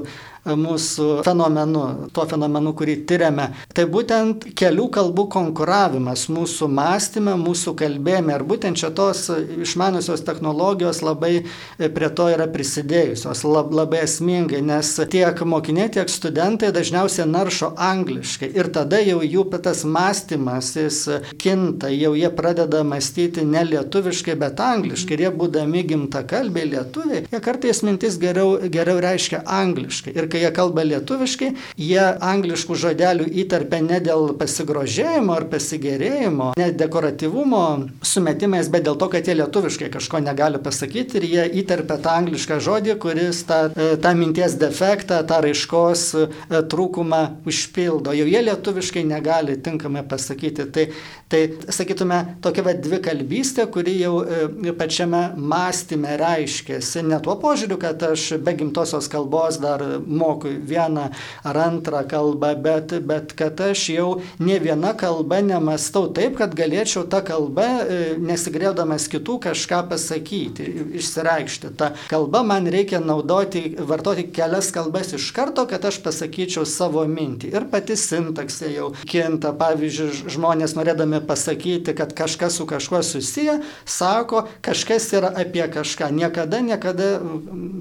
mūsų 0.57 1.09
fenomenu, 1.27 1.85
tuo 2.15 2.25
fenomenu, 2.31 2.73
kurį 2.79 2.97
tyriame. 3.09 3.51
Tai 3.75 3.85
būtent 3.91 4.49
kelių 4.59 4.89
kalbų 4.95 5.27
konkuravimas 5.35 6.29
mūsų 6.33 6.69
mąstymė, 6.73 7.37
mūsų 7.41 7.75
kalbėjime. 7.79 8.37
Ir 8.39 8.47
būtent 8.49 8.81
čia 8.81 8.91
tos 8.95 9.27
išmanusios 9.33 10.25
technologijos 10.27 11.03
labai 11.05 11.45
prie 11.79 12.11
to 12.15 12.29
yra 12.33 12.49
prisidėjusios, 12.51 13.45
labai 13.45 14.05
esmingai, 14.05 14.63
nes 14.65 14.95
tiek 15.11 15.43
mokiniai, 15.45 15.91
tiek 15.99 16.11
studentai 16.11 16.73
dažniausiai 16.75 17.29
naršo 17.29 17.73
angliškai. 17.77 18.51
Ir 18.57 18.71
tada 18.75 19.01
jau 19.03 19.21
jų 19.25 19.47
tas 19.59 19.85
mąstymas, 19.85 20.75
jis 20.77 21.01
kinta, 21.41 21.91
jau 21.93 22.13
jie 22.17 22.31
pradeda 22.35 22.85
mąstyti 22.87 23.45
ne 23.47 23.65
lietuviškai, 23.67 24.37
bet 24.39 24.61
angliškai. 24.63 25.17
Ir 25.17 25.25
jie 25.27 25.33
būdami 25.41 25.85
gimtakalbiai 25.89 26.69
lietuviai, 26.73 27.25
jie 27.33 27.41
kartais 27.45 27.83
mintis 27.87 28.19
geriau, 28.21 28.57
geriau 28.71 29.01
reiškia 29.03 29.43
angliškai. 29.59 30.15
Ir 30.17 30.29
kai 30.31 30.38
kai 30.39 30.45
jie 30.45 30.53
kalba 30.55 30.85
lietuviškai, 30.87 31.51
jie 31.79 32.05
angliškų 32.23 32.77
žodelių 32.79 33.27
įtarpia 33.43 33.81
ne 33.83 33.99
dėl 34.03 34.35
pasigrožėjimo 34.39 35.35
ar 35.35 35.47
pasigėrėjimo, 35.51 36.53
ne 36.59 36.69
dekoratyvumo 36.79 37.65
sumetimais, 38.03 38.71
bet 38.71 38.87
dėl 38.87 38.99
to, 39.01 39.09
kad 39.11 39.27
jie 39.27 39.35
lietuviškai 39.39 39.91
kažko 39.95 40.23
negali 40.23 40.61
pasakyti 40.63 41.19
ir 41.19 41.27
jie 41.29 41.47
įtarpia 41.63 41.99
tą 42.03 42.15
anglišką 42.23 42.61
žodį, 42.63 42.97
kuris 43.03 43.43
tą, 43.49 43.61
e, 43.75 43.97
tą 43.99 44.15
minties 44.19 44.57
defektą, 44.61 45.23
tą 45.27 45.41
raiškos 45.47 46.05
e, 46.15 46.27
trūkumą 46.71 47.23
užpildo. 47.49 48.15
Jau 48.15 48.29
jie 48.29 48.43
lietuviškai 48.47 49.05
negali 49.09 49.59
tinkamai 49.59 50.05
pasakyti. 50.09 50.69
Tai, 50.75 50.87
tai 51.31 51.43
sakytume, 51.75 52.21
tokia 52.45 52.67
va 52.67 52.77
dvi 52.79 53.01
kalbystė, 53.05 53.67
kuri 53.73 53.99
jau 54.05 54.23
e, 54.23 54.75
pačiame 54.79 55.25
mąstyme 55.39 56.15
reiškėsi. 56.21 57.03
Ne 57.09 57.19
tuo 57.25 57.39
požiūriu, 57.41 57.81
kad 57.81 58.03
aš 58.13 58.31
be 58.45 58.55
gimtosios 58.59 59.11
kalbos 59.11 59.59
dar 59.63 59.83
moku 60.19 60.53
vieną 60.71 61.09
ar 61.47 61.61
antrą 61.63 62.03
kalbą, 62.09 62.53
bet, 62.63 62.95
bet 63.07 63.35
kad 63.39 63.61
aš 63.69 63.85
jau 63.95 64.09
ne 64.43 64.59
viena 64.63 64.95
kalba 64.99 65.41
nemastau 65.45 66.09
taip, 66.15 66.39
kad 66.41 66.55
galėčiau 66.59 67.07
tą 67.11 67.23
kalbą, 67.27 67.67
e, 67.85 68.01
nesigrėdamas 68.19 69.09
kitų, 69.13 69.39
kažką 69.49 69.83
pasakyti, 69.93 70.67
išsireikšti. 70.99 71.73
Ta 71.79 71.93
kalba 72.11 72.43
man 72.47 72.69
reikia 72.71 73.01
naudoti, 73.03 73.65
vartoti 73.79 74.29
kelias 74.35 74.73
kalbas 74.75 75.15
iš 75.17 75.31
karto, 75.37 75.67
kad 75.71 75.85
aš 75.89 76.01
pasakyčiau 76.05 76.67
savo 76.69 77.05
mintį. 77.09 77.53
Ir 77.55 77.69
pati 77.73 77.97
sintaksė 77.99 78.73
jau 78.75 78.91
kinta. 79.09 79.55
Pavyzdžiui, 79.59 80.31
žmonės 80.35 80.75
norėdami 80.79 81.21
pasakyti, 81.27 81.95
kad 81.97 82.13
kažkas 82.17 82.59
su 82.59 82.67
kažkuo 82.69 83.03
susiję, 83.07 83.59
sako, 83.89 84.45
kažkas 84.65 85.09
yra 85.17 85.33
apie 85.43 85.65
kažką. 85.73 86.11
Niekada, 86.15 86.61
niekada 86.65 87.19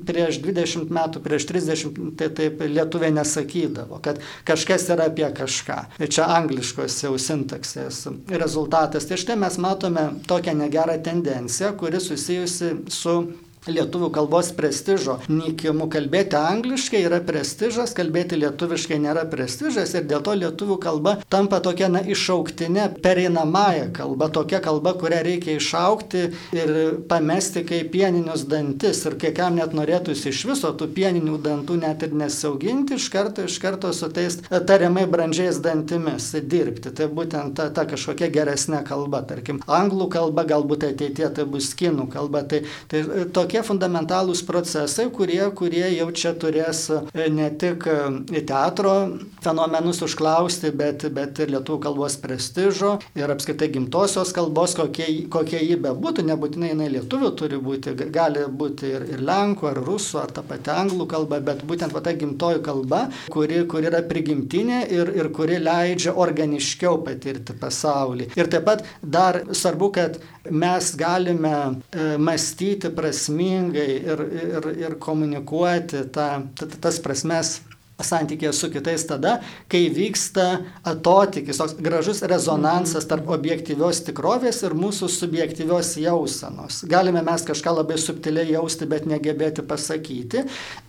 prieš 0.08 0.41
20 0.43 0.91
metų, 0.93 1.21
prieš 1.23 1.47
30, 1.52 2.15
tai 2.19 2.27
taip 2.36 2.62
lietuviai 2.62 3.13
nesakydavo, 3.16 4.02
kad 4.04 4.22
kažkas 4.48 4.88
yra 4.94 5.10
apie 5.12 5.28
kažką. 5.38 5.80
Ir 6.02 6.12
čia 6.13 6.28
angliškos 6.38 7.02
jau 7.04 7.16
sintaksės 7.22 8.06
rezultatas. 8.42 9.08
Tai 9.08 9.20
štai 9.20 9.38
mes 9.40 9.60
matome 9.62 10.10
tokią 10.28 10.56
negerą 10.62 11.00
tendenciją, 11.04 11.74
kuri 11.80 12.02
susijusi 12.04 12.74
su 12.94 13.18
lietuvių 13.67 14.10
kalbos 14.15 14.52
prestižo 14.56 15.17
nykimu. 15.32 15.88
Kalbėti 15.91 16.38
angliškai 16.39 17.02
yra 17.08 17.20
prestižas, 17.26 17.93
kalbėti 17.98 18.39
lietuviškai 18.39 19.00
nėra 19.04 19.26
prestižas 19.30 19.93
ir 19.98 20.08
dėl 20.10 20.24
to 20.26 20.36
lietuvių 20.38 20.78
kalba 20.84 21.17
tampa 21.32 21.60
tokia 21.63 21.89
na, 21.91 22.02
išauktinė, 22.02 22.89
pereinamąją 23.04 23.89
kalba, 23.96 24.30
tokia 24.34 24.62
kalba, 24.63 24.93
kurią 25.00 25.22
reikia 25.28 25.58
išaukti 25.58 26.24
ir 26.56 26.74
pamesti 27.10 27.63
kaip 27.67 27.91
pieninius 27.93 28.46
dantis. 28.50 29.04
Ir 29.08 29.17
kai 29.20 29.34
kam 29.36 29.58
net 29.60 29.76
norėtųsi 29.78 30.32
iš 30.32 30.43
viso 30.52 30.72
tų 30.78 30.89
pieninių 30.96 31.38
dantų 31.43 31.80
net 31.82 32.06
ir 32.08 32.15
nesauginti, 32.17 32.98
iš 32.98 33.10
karto, 33.13 33.48
iš 33.48 33.60
karto 33.63 33.91
su 33.96 34.10
tais 34.13 34.39
tariamai 34.48 35.08
brandžiais 35.10 35.62
dantimis 35.63 36.32
dirbti. 36.48 36.93
Tai 36.96 37.10
būtent 37.13 37.56
ta, 37.58 37.70
ta 37.74 37.88
kažkokia 37.89 38.30
geresnė 38.34 38.84
kalba, 38.88 39.24
tarkim, 39.28 39.62
anglų 39.67 40.10
kalba, 40.13 40.46
galbūt 40.48 40.88
ateitie 40.91 41.28
tai 41.34 41.48
bus 41.50 41.72
kinų 41.78 42.08
kalba. 42.13 42.43
Tai, 42.48 42.63
tai 42.91 43.04
tokia 43.34 43.57
tokie 43.58 43.65
fundamentalūs 43.65 44.43
procesai, 44.46 45.08
kurie, 45.10 45.41
kurie 45.56 45.86
jau 45.96 46.08
čia 46.12 46.34
turės 46.38 46.89
e, 46.91 47.30
ne 47.30 47.50
tik 47.58 47.88
e, 47.88 48.41
teatro 48.46 49.17
fenomenus 49.41 50.02
užklausti, 50.06 50.72
bet, 50.72 51.08
bet 51.13 51.39
ir 51.39 51.54
lietuvių 51.56 51.80
kalbos 51.82 52.17
prestižo 52.22 52.98
ir 53.17 53.32
apskaitai 53.34 53.70
gimtosios 53.74 54.34
kalbos, 54.36 54.76
kokie, 54.78 55.28
kokie 55.30 55.62
jį 55.63 55.80
bebūtų, 55.88 56.26
nebūtinai 56.28 56.72
jinai 56.74 56.89
lietuvių 56.98 57.32
turi 57.39 57.58
būti, 57.58 57.96
gali 58.13 58.46
būti 58.48 58.91
ir, 58.91 59.08
ir 59.15 59.26
lenkų, 59.26 59.72
ar 59.72 59.82
rusų, 59.88 60.22
ar 60.22 60.34
ta 60.36 60.46
pati 60.46 60.74
anglų 60.74 61.08
kalba, 61.10 61.41
bet 61.41 61.65
būtent 61.65 61.96
va 61.96 62.04
ta 62.06 62.13
gimtoji 62.13 62.62
kalba, 62.65 63.08
kuri, 63.34 63.63
kuri 63.70 63.89
yra 63.89 64.04
prigimtinė 64.06 64.84
ir, 64.93 65.13
ir 65.17 65.32
kuri 65.34 65.62
leidžia 65.63 66.13
organiškiau 66.13 67.02
patirti 67.06 67.58
pasaulį. 67.58 68.32
Ir 68.38 68.52
taip 68.54 68.67
pat 68.67 68.86
dar 69.02 69.41
svarbu, 69.56 69.91
kad 69.98 70.22
mes 70.52 70.93
galime 70.98 71.56
e, 71.91 72.17
mąstyti 72.17 72.91
prasmingai 73.38 73.97
ir, 74.02 74.21
ir, 74.34 74.67
ir 74.80 74.95
komunikuoti 75.00 76.08
ta, 76.13 76.41
tas 76.82 77.00
prasmes 77.00 77.62
santykėje 78.03 78.51
su 78.53 78.69
kitais 78.69 79.05
tada, 79.10 79.39
kai 79.71 79.88
vyksta 79.89 80.45
atotikis, 80.86 81.57
toks 81.57 81.77
gražus 81.81 82.21
rezonansas 82.29 83.07
tarp 83.10 83.29
objektyvios 83.33 84.03
tikrovės 84.05 84.62
ir 84.67 84.75
mūsų 84.77 85.10
subjektyvios 85.10 85.95
jausenos. 85.97 86.83
Galime 86.89 87.23
mes 87.25 87.45
kažką 87.47 87.73
labai 87.79 87.97
subtiliai 88.01 88.51
jausti, 88.53 88.86
bet 88.89 89.07
negebėti 89.10 89.65
pasakyti. 89.65 90.43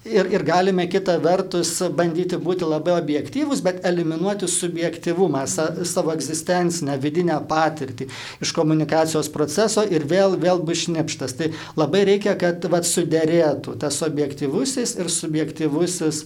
Ir, 0.08 0.28
ir 0.32 0.44
galime 0.44 0.84
kitą 0.88 1.16
vertus 1.24 1.70
bandyti 1.96 2.36
būti 2.40 2.68
labai 2.68 2.98
objektyvus, 2.98 3.62
bet 3.64 3.80
eliminuoti 3.88 4.48
subjektivumą, 4.48 5.46
sa, 5.48 5.70
savo 5.88 6.12
egzistencinę, 6.12 6.98
vidinę 7.00 7.38
patirtį 7.48 8.10
iš 8.44 8.52
komunikacijos 8.56 9.32
proceso 9.32 9.86
ir 9.88 10.04
vėl, 10.08 10.36
vėl 10.40 10.60
bus 10.60 10.84
šnipštas. 10.84 11.36
Tai 11.40 11.50
labai 11.80 12.04
reikia, 12.12 12.36
kad 12.40 12.68
vat, 12.68 12.84
sudėrėtų 12.88 13.78
tas 13.80 13.96
objektyvusis 14.04 14.94
ir 15.00 15.08
subjektyvusis 15.12 16.24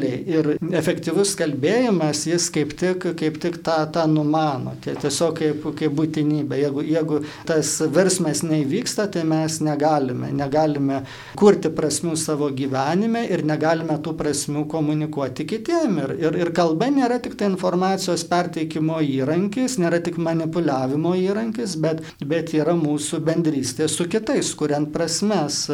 poliai. 0.00 0.20
Ir 0.26 0.76
efektyvus 0.76 1.34
kalbėjimas, 1.38 2.24
jis 2.28 2.48
kaip 2.52 2.74
tik, 2.78 3.06
kaip 3.18 3.38
tik 3.42 3.60
tą, 3.64 3.84
tą 3.92 4.06
numano, 4.08 4.74
tiesiog 4.84 5.36
kaip, 5.38 5.66
kaip 5.78 5.94
būtinybė. 5.96 6.60
Jeigu, 6.64 6.84
jeigu 6.86 7.20
tas 7.48 7.72
virsmas 7.92 8.42
neįvyksta, 8.46 9.08
tai 9.12 9.24
mes 9.28 9.60
negalime, 9.60 10.30
negalime 10.32 11.02
kurti 11.38 11.70
prasmių 11.70 12.16
savo 12.16 12.50
gyvenime 12.50 13.26
ir 13.30 13.44
negalime 13.44 13.98
tų 14.02 14.16
prasmių 14.18 14.66
komunikuoti 14.70 15.46
kitiem. 15.48 15.98
Ir, 16.04 16.14
ir, 16.20 16.38
ir 16.44 16.52
kalba 16.56 16.90
nėra 16.90 17.20
tik 17.22 17.36
tai 17.38 17.50
informacijos 17.50 18.24
perteikimo 18.30 19.00
įrankis, 19.04 19.78
nėra 19.80 20.00
tik 20.04 20.20
manipuliavimo 20.20 21.16
įrankis, 21.18 21.76
bet, 21.80 22.04
bet 22.24 22.54
yra 22.56 22.76
mūsų 22.78 23.22
bendrystė 23.26 23.88
su 23.90 24.08
kitais, 24.10 24.54
kuriant 24.58 24.90
prasmes 24.94 25.66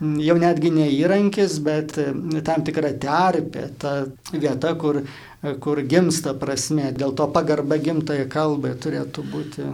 jau 0.00 0.36
netgi 0.40 0.72
ne 0.74 0.88
įrankis, 0.96 1.58
bet 1.64 1.96
tam 2.46 2.64
tikra 2.66 2.92
terpė, 3.00 3.68
ta 3.80 3.94
vieta, 4.32 4.74
kur 4.80 5.02
kur 5.60 5.80
gimsta 5.88 6.34
prasme, 6.36 6.90
dėl 6.92 7.14
to 7.16 7.24
pagarba 7.32 7.78
gimtai 7.80 8.18
kalbai 8.28 8.74
turėtų 8.76 9.24
būti 9.32 9.68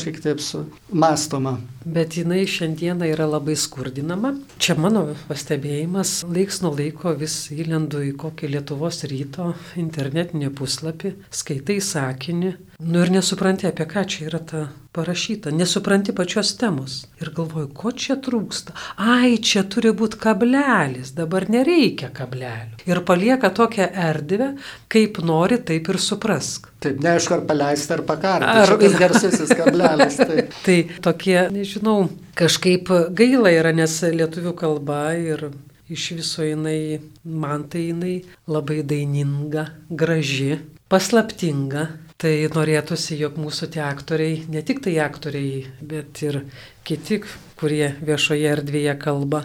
šiek 0.00 0.20
tiek 0.24 0.40
mąstoma. 0.88 1.58
Bet 1.84 2.16
jinai 2.16 2.46
šiandieną 2.48 3.10
yra 3.12 3.26
labai 3.28 3.56
skurdinama. 3.56 4.34
Čia 4.60 4.78
mano 4.80 5.04
pastebėjimas, 5.28 6.22
laiks 6.28 6.62
nuo 6.64 6.72
laiko 6.76 7.12
vis 7.20 7.36
įlendu 7.52 8.00
į 8.08 8.14
kokį 8.20 8.52
Lietuvos 8.54 9.04
ryto 9.08 9.52
internetinį 9.80 10.52
puslapį, 10.56 11.14
skaitai 11.32 11.78
sakinį, 11.84 12.54
nu 12.88 13.04
ir 13.04 13.12
nesupranti, 13.12 13.68
apie 13.68 13.88
ką 13.88 14.04
čia 14.08 14.28
yra 14.28 14.40
ta 14.40 14.68
parašyta, 14.98 15.52
nesupranti 15.54 16.12
pačios 16.16 16.54
temos. 16.58 17.04
Ir 17.22 17.32
galvoju, 17.36 17.70
ko 17.76 17.92
čia 17.92 18.16
trūksta. 18.24 18.74
Ai, 18.96 19.37
čia 19.44 19.62
turi 19.70 19.92
būti 19.96 20.18
kablelis, 20.22 21.12
dabar 21.16 21.46
nereikia 21.50 22.10
kablelių. 22.14 22.82
Ir 22.88 23.00
palieka 23.08 23.50
tokią 23.54 23.88
erdvę, 24.08 24.50
kaip 24.92 25.20
nori, 25.24 25.60
taip 25.70 25.90
ir 25.92 26.00
suprask. 26.02 26.68
Taip, 26.82 27.00
neaišku, 27.04 27.38
ar 27.38 27.46
paleisti, 27.48 27.94
ar 27.96 28.04
pakarti. 28.08 28.48
Ar 28.48 28.64
kažkoks 28.66 28.98
garsusis 29.00 29.54
kablelis. 29.58 30.18
Taip. 30.20 30.52
tai 30.66 30.78
tokie, 31.04 31.38
nežinau, 31.54 32.10
kažkaip 32.38 32.92
gaila 33.18 33.52
yra, 33.54 33.74
nes 33.76 33.96
lietuvių 34.14 34.54
kalba 34.58 35.02
ir 35.18 35.48
iš 35.88 36.10
viso 36.18 36.44
jinai, 36.44 37.00
man 37.24 37.64
tai 37.70 37.88
jinai 37.88 38.18
labai 38.48 38.82
daininga, 38.86 39.68
graži, 39.90 40.58
paslaptinga. 40.92 41.88
Tai 42.18 42.32
norėtųsi, 42.50 43.14
jog 43.14 43.36
mūsų 43.38 43.68
tie 43.76 43.82
aktoriai, 43.86 44.40
ne 44.50 44.58
tik 44.66 44.80
tai 44.82 44.96
aktoriai, 44.98 45.60
bet 45.78 46.18
ir 46.26 46.40
kiti, 46.82 47.20
kurie 47.58 47.92
viešoje 48.00 48.48
erdvėje 48.54 48.96
kalba, 49.02 49.44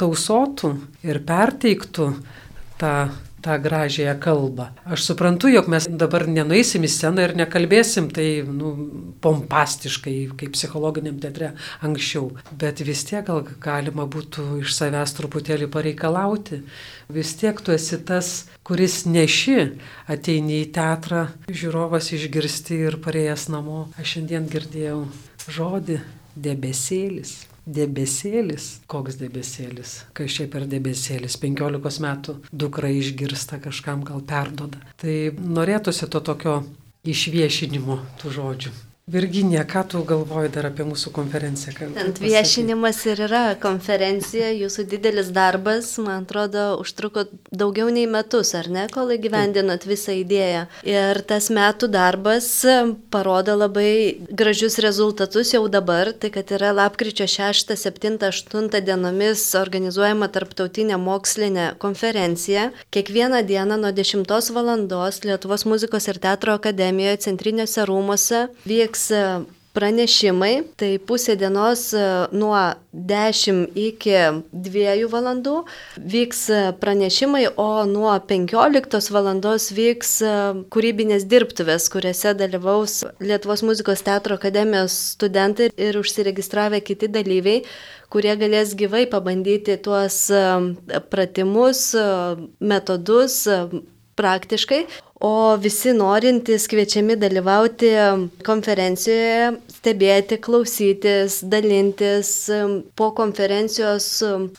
tausotų 0.00 0.74
ir 1.06 1.22
perteiktų 1.26 2.10
tą 2.80 2.96
tą 3.46 3.62
gražiąją 3.62 4.14
kalbą. 4.20 4.64
Aš 4.84 5.04
suprantu, 5.06 5.48
jog 5.48 5.68
mes 5.70 5.86
dabar 5.86 6.24
nenueisim 6.28 6.82
į 6.82 6.90
sceną 6.90 7.22
ir 7.22 7.34
nekalbėsim 7.38 8.08
tai 8.14 8.42
nu, 8.42 8.72
pompastiškai, 9.22 10.16
kaip 10.40 10.56
psichologiniam 10.56 11.20
teatre 11.22 11.52
anksčiau, 11.86 12.32
bet 12.58 12.82
vis 12.88 13.04
tiek 13.06 13.22
gal 13.28 13.44
galima 13.62 14.08
būtų 14.10 14.62
iš 14.64 14.74
savęs 14.74 15.14
truputėlį 15.18 15.70
pareikalauti. 15.70 16.62
Vis 17.12 17.36
tiek 17.38 17.62
tu 17.62 17.74
esi 17.76 18.00
tas, 18.02 18.32
kuris 18.66 19.04
neši, 19.06 19.58
ateini 20.10 20.64
į 20.64 20.70
teatrą, 20.74 21.28
žiūrovas 21.46 22.10
išgirsti 22.18 22.82
ir 22.88 22.98
parėjęs 23.04 23.46
namo. 23.54 23.86
Aš 24.00 24.16
šiandien 24.16 24.50
girdėjau 24.50 25.04
žodį 25.46 26.02
debesėlis 26.36 27.38
debesėlis. 27.66 28.68
Koks 28.86 29.18
debesėlis? 29.20 29.98
Kas 30.16 30.38
čia 30.38 30.46
per 30.50 30.66
debesėlis? 30.70 31.36
15 31.42 32.02
metų 32.04 32.38
dukra 32.52 32.90
išgirsta, 32.94 33.58
kažkam 33.62 34.06
gal 34.06 34.22
perdoda. 34.22 34.80
Tai 35.00 35.16
norėtųsi 35.36 36.08
to 36.10 36.22
tokio 36.22 36.60
išviešinimo 37.06 37.98
tų 38.22 38.36
žodžių. 38.38 38.74
Virginija, 39.12 39.62
ką 39.64 39.84
tu 39.86 40.00
galvoji 40.02 40.48
dar 40.50 40.66
apie 40.66 40.82
mūsų 40.82 41.12
konferenciją? 41.14 41.92
Ant 42.02 42.16
viešinimas 42.18 43.04
ir 43.06 43.20
yra 43.28 43.42
konferencija, 43.62 44.48
jūsų 44.50 44.82
didelis 44.90 45.28
darbas, 45.30 45.92
man 46.02 46.24
atrodo, 46.24 46.64
užtruko 46.82 47.22
daugiau 47.54 47.86
nei 47.94 48.08
metus, 48.10 48.50
ar 48.58 48.66
ne, 48.66 48.88
kol 48.90 49.12
įgyvendinot 49.14 49.86
visą 49.86 50.10
idėją. 50.10 50.64
Ir 50.90 51.20
tas 51.30 51.46
metų 51.54 51.86
darbas 51.94 52.48
parodo 53.14 53.54
labai 53.54 53.92
gražius 54.26 54.80
rezultatus 54.82 55.54
jau 55.54 55.62
dabar, 55.70 56.10
tai 56.10 56.32
kad 56.34 56.50
yra 56.58 56.72
lapkričio 56.74 57.30
6, 57.30 57.76
7, 57.78 58.18
8 58.18 58.82
dienomis 58.90 59.46
organizuojama 59.62 60.26
tarptautinė 60.34 60.98
mokslinė 60.98 61.68
konferencija. 61.78 62.72
Kiekvieną 62.90 63.44
dieną 63.46 63.78
nuo 63.86 63.94
10 64.02 64.26
val. 64.58 64.74
Lietuvos 65.30 65.62
muzikos 65.70 66.10
ir 66.10 66.18
teatro 66.18 66.58
akademijoje 66.58 67.22
centriniuose 67.28 67.86
rūmose 67.86 68.44
vyks 68.66 68.95
vyks 68.96 69.10
e, 69.10 69.44
pranešimai, 69.76 70.64
tai 70.80 70.96
pusė 70.98 71.36
dienos 71.36 71.92
e, 71.92 72.00
nuo 72.32 72.56
10 72.92 73.76
iki 73.76 74.14
2 74.52 75.08
valandų 75.12 75.56
vyks 76.00 76.40
e, 76.48 76.60
pranešimai, 76.80 77.44
o 77.60 77.84
nuo 77.84 78.14
15 78.16 79.12
valandos 79.12 79.68
vyks 79.76 80.22
kūrybinės 80.72 81.26
dirbtuvės, 81.28 81.90
kuriuose 81.92 82.32
dalyvaus 82.40 83.04
Lietuvos 83.20 83.62
muzikos 83.62 84.02
teatro 84.02 84.36
akademijos 84.40 84.96
studentai 85.16 85.68
ir 85.76 85.98
užsiregistravę 86.00 86.80
kiti 86.80 87.08
dalyviai 87.08 87.66
kurie 88.08 88.32
galės 88.38 88.72
gyvai 88.78 89.04
pabandyti 89.10 89.76
tuos 89.82 90.30
pratimus, 91.10 91.90
metodus 92.60 93.42
praktiškai, 94.16 94.86
o 95.20 95.56
visi 95.56 95.92
norintys 95.96 96.66
kviečiami 96.68 97.16
dalyvauti 97.20 97.92
konferencijoje, 98.46 99.56
stebėti, 99.72 100.38
klausytis, 100.42 101.38
dalintis 101.46 102.32
po 102.98 103.10
konferencijos 103.16 104.08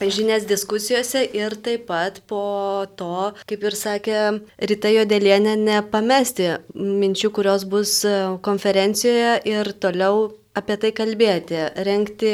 žinias 0.02 0.48
diskusijose 0.50 1.26
ir 1.38 1.58
taip 1.64 1.88
pat 1.92 2.22
po 2.30 2.86
to, 2.98 3.32
kaip 3.50 3.68
ir 3.70 3.78
sakė 3.78 4.24
Rita 4.72 4.92
Jodelienė, 4.94 5.56
nepamesti 5.62 6.56
minčių, 6.74 7.32
kurios 7.36 7.68
bus 7.70 8.00
konferencijoje 8.46 9.38
ir 9.54 9.74
toliau 9.78 10.28
apie 10.58 10.78
tai 10.82 10.92
kalbėti, 10.96 11.60
renkti 11.88 12.34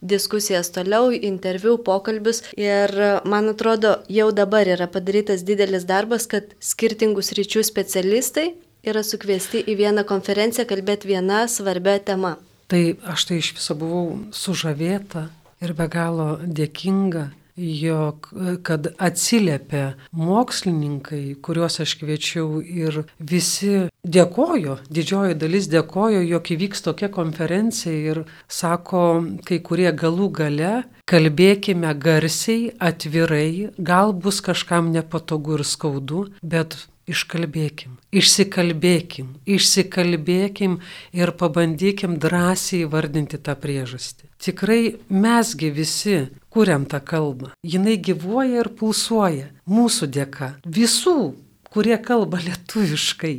diskusijas 0.00 0.70
toliau, 0.74 1.10
interviu, 1.14 1.76
pokalbius. 1.82 2.42
Ir 2.58 2.92
man 3.28 3.52
atrodo, 3.52 3.96
jau 4.12 4.30
dabar 4.34 4.68
yra 4.68 4.88
padarytas 4.90 5.44
didelis 5.46 5.86
darbas, 5.88 6.28
kad 6.30 6.54
skirtingus 6.62 7.32
ryčių 7.36 7.64
specialistai 7.66 8.52
yra 8.86 9.02
sukviesti 9.02 9.64
į 9.66 9.78
vieną 9.80 10.06
konferenciją 10.06 10.66
kalbėti 10.70 11.10
vieną 11.10 11.46
svarbę 11.50 11.98
temą. 12.06 12.36
Tai 12.70 12.82
aš 13.06 13.28
tai 13.28 13.40
iš 13.42 13.52
viso 13.58 13.74
buvau 13.78 14.06
sužavėta 14.34 15.28
ir 15.62 15.74
be 15.78 15.86
galo 15.90 16.36
dėkinga 16.42 17.28
jog 17.56 18.28
kad 18.62 18.88
atsiliepia 18.98 19.94
mokslininkai, 20.12 21.36
kuriuos 21.42 21.80
aš 21.80 21.96
kviečiau 22.00 22.60
ir 22.60 23.02
visi 23.18 23.86
dėkojo, 24.04 24.78
didžioji 24.92 25.38
dalis 25.40 25.70
dėkojo, 25.72 26.20
jog 26.26 26.50
įvyks 26.56 26.84
tokia 26.84 27.08
konferencija 27.12 27.94
ir 28.12 28.22
sako 28.48 29.06
kai 29.48 29.60
kurie 29.64 29.88
galų 29.92 30.28
gale, 30.40 30.74
kalbėkime 31.08 31.94
garsiai, 32.02 32.72
atvirai, 32.78 33.70
gal 33.78 34.12
bus 34.12 34.42
kažkam 34.44 34.92
nepatogu 34.92 35.56
ir 35.58 35.64
skaudu, 35.64 36.26
bet 36.42 36.76
iškalbėkim, 37.10 37.96
išsikalbėkim, 38.14 39.28
išsikalbėkim 39.46 40.78
ir 41.16 41.32
pabandykim 41.38 42.18
drąsiai 42.22 42.86
vardinti 42.90 43.38
tą 43.38 43.54
priežastį. 43.62 44.28
Tikrai 44.42 44.80
mesgi 45.10 45.70
visi 45.74 46.18
kuriam 46.50 46.86
tą 46.90 47.00
kalbą. 47.00 47.52
Jinai 47.64 47.96
gyvuoja 48.02 48.64
ir 48.64 48.72
pulsuoja 48.78 49.48
mūsų 49.70 50.10
dėka. 50.18 50.52
Visų, 50.66 51.16
kurie 51.70 51.96
kalba 52.02 52.42
lietuviškai. 52.42 53.38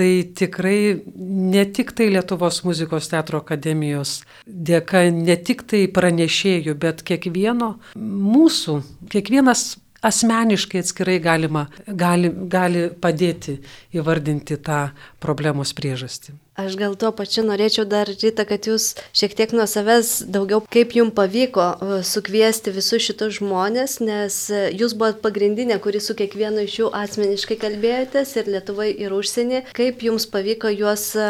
Tai 0.00 0.10
tikrai 0.38 1.02
ne 1.18 1.64
tik 1.66 1.90
tai 1.98 2.06
Lietuvos 2.14 2.60
muzikos 2.64 3.10
teatro 3.10 3.40
akademijos 3.42 4.20
dėka, 4.46 5.02
ne 5.12 5.34
tik 5.36 5.66
tai 5.68 5.82
pranešėjų, 5.90 6.76
bet 6.78 7.02
kiekvieno 7.04 7.74
mūsų, 7.98 8.78
kiekvienas 9.12 9.74
asmeniškai 10.02 10.80
atskirai 10.80 11.18
galima, 11.22 11.66
gali, 11.86 12.30
gali 12.50 12.86
padėti 13.02 13.58
įvardinti 13.96 14.58
tą 14.64 14.86
problemos 15.22 15.74
priežastį. 15.76 16.36
Aš 16.58 16.74
gal 16.76 16.96
tuo 16.98 17.12
pačiu 17.14 17.44
norėčiau 17.46 17.86
dar, 17.88 18.08
Rita, 18.10 18.42
kad 18.44 18.66
jūs 18.66 18.90
šiek 19.16 19.36
tiek 19.38 19.52
nuo 19.54 19.64
savęs 19.70 20.26
daugiau, 20.34 20.58
kaip 20.66 20.96
jums 20.98 21.14
pavyko 21.14 21.62
e, 21.70 22.00
sukviesti 22.04 22.72
visus 22.74 23.04
šitus 23.06 23.38
žmonės, 23.38 24.00
nes 24.02 24.38
e, 24.50 24.64
jūs 24.74 24.96
buvot 24.98 25.20
pagrindinė, 25.22 25.78
kuri 25.80 26.02
su 26.02 26.16
kiekvienu 26.18 26.66
iš 26.66 26.74
jų 26.80 26.88
asmeniškai 27.00 27.56
kalbėjotės 27.62 28.34
ir 28.40 28.50
Lietuvai, 28.56 28.90
ir 28.90 29.14
užsienį. 29.14 29.62
Kaip 29.78 30.02
jums 30.04 30.26
pavyko 30.32 30.72
juos 30.74 31.06
e, 31.14 31.28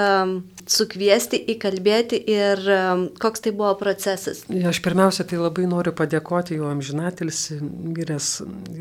sukviesti, 0.70 1.38
įkalbėti 1.54 2.22
ir 2.30 2.64
koks 3.20 3.44
tai 3.44 3.52
buvo 3.54 3.74
procesas? 3.78 4.42
Aš 4.48 4.80
pirmiausia, 4.84 5.28
tai 5.28 5.40
labai 5.40 5.68
noriu 5.68 5.92
padėkoti 5.96 6.58
jo 6.58 6.70
amžinatilsi, 6.72 7.58
vyras 7.96 8.32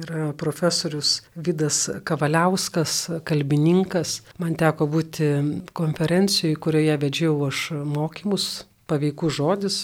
yra 0.06 0.32
profesorius 0.40 1.20
Vidas 1.36 1.84
Kavaliauskas, 2.08 2.98
kalbininkas. 3.28 4.20
Man 4.40 4.56
teko 4.60 4.88
būti 4.92 5.32
konferencijoje, 5.78 6.29
kurioje 6.60 6.96
vedžiau 7.02 7.36
aš 7.48 7.70
mokymus, 7.88 8.48
paveikų 8.90 9.30
žodis, 9.34 9.84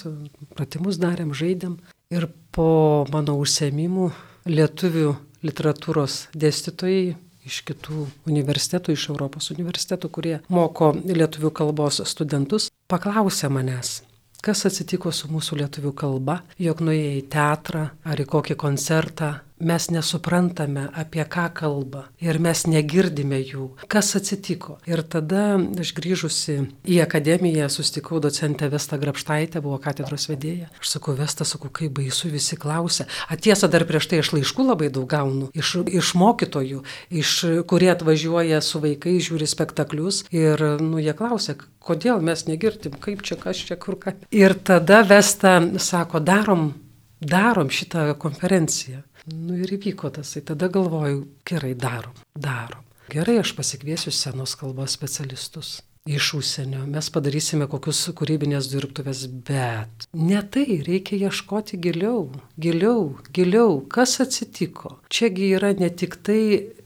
pratimus 0.57 0.99
darėm, 1.01 1.33
žaidėm. 1.37 1.77
Ir 2.13 2.29
po 2.53 3.05
mano 3.13 3.37
užsiemimų 3.41 4.09
lietuvių 4.49 5.13
literatūros 5.45 6.25
dėstytojai 6.37 7.15
iš 7.45 7.61
kitų 7.67 8.07
universitetų, 8.29 8.95
iš 8.95 9.09
Europos 9.13 9.51
universitetų, 9.53 10.09
kurie 10.09 10.35
moko 10.49 10.93
lietuvių 10.95 11.51
kalbos 11.53 12.01
studentus, 12.09 12.71
paklausė 12.89 13.51
manęs, 13.53 13.99
kas 14.45 14.65
atsitiko 14.69 15.13
su 15.13 15.29
mūsų 15.29 15.59
lietuvių 15.61 15.93
kalba, 15.97 16.39
jog 16.61 16.81
nuėję 16.85 17.11
į 17.19 17.25
teatrą 17.33 17.87
ar 18.05 18.21
į 18.21 18.27
kokį 18.29 18.57
koncertą 18.61 19.35
mes 19.59 19.89
nesuprantame, 19.89 20.89
apie 20.93 21.23
ką 21.25 21.47
kalba 21.55 22.05
ir 22.19 22.39
mes 22.43 22.65
negirdime 22.67 23.39
jų, 23.39 23.69
kas 23.91 24.11
atsitiko. 24.19 24.77
Ir 24.89 25.01
tada 25.07 25.55
aš 25.79 25.93
grįžusi 25.95 26.57
į 26.91 26.99
akademiją 27.05 27.69
sustikau 27.71 28.19
docentę 28.23 28.67
Vestą 28.71 28.99
Grapštaitę, 28.99 29.61
buvo 29.63 29.79
katedros 29.81 30.27
vedėja. 30.29 30.69
Aš 30.81 30.95
sakau, 30.97 31.15
Vestą, 31.15 31.47
sakau, 31.47 31.71
kaip 31.71 31.95
baisu 31.95 32.31
visi 32.33 32.59
klausia. 32.59 33.07
Atiesa 33.31 33.69
dar 33.71 33.87
prieš 33.87 34.09
tai 34.11 34.21
aš 34.23 34.33
laiškų 34.35 34.67
labai 34.67 34.91
daug 34.93 35.07
gaunu 35.09 35.49
iš, 35.55 35.75
iš 35.87 36.13
mokytojų, 36.19 36.83
iš, 37.15 37.35
kurie 37.69 37.91
atvažiuoja 37.95 38.61
su 38.65 38.83
vaikais, 38.83 39.29
žiūri 39.29 39.47
spektaklius 39.49 40.25
ir 40.35 40.61
nu, 40.83 40.99
jie 40.99 41.15
klausia, 41.17 41.55
kodėl 41.79 42.19
mes 42.25 42.47
negirdim, 42.49 42.97
kaip 42.99 43.23
čia, 43.25 43.39
kas 43.39 43.63
čia, 43.67 43.79
kur 43.79 43.99
ką. 44.01 44.17
Ir 44.35 44.57
tada 44.67 45.03
Vesta 45.07 45.61
sako, 45.79 46.19
darom 46.19 46.73
darom 47.19 47.69
šitą 47.69 48.13
konferenciją. 48.19 49.01
Nu 49.33 49.57
ir 49.57 49.73
įvyko 49.77 50.11
tasai. 50.19 50.43
Tada 50.45 50.69
galvoju, 50.69 51.25
gerai, 51.47 51.73
darom, 51.73 52.13
darom. 52.37 52.85
Gerai, 53.09 53.39
aš 53.41 53.55
pasikviesiu 53.57 54.13
senos 54.13 54.55
kalbos 54.59 54.93
specialistus 54.97 55.79
iš 56.05 56.33
užsienio, 56.33 56.83
mes 56.85 57.07
padarysime 57.09 57.65
kokius 57.65 58.03
kūrybinės 58.13 58.67
dirbtuvės, 58.69 59.23
bet 59.47 60.05
ne 60.13 60.41
tai, 60.53 60.77
reikia 60.85 61.17
ieškoti 61.25 61.79
giliau, 61.81 62.27
giliau, 62.61 63.15
giliau, 63.33 63.79
kas 63.89 64.19
atsitiko. 64.21 64.99
Čiagi 65.09 65.49
yra 65.57 65.73
ne 65.79 65.89
tik 65.89 66.19
tai 66.21 66.41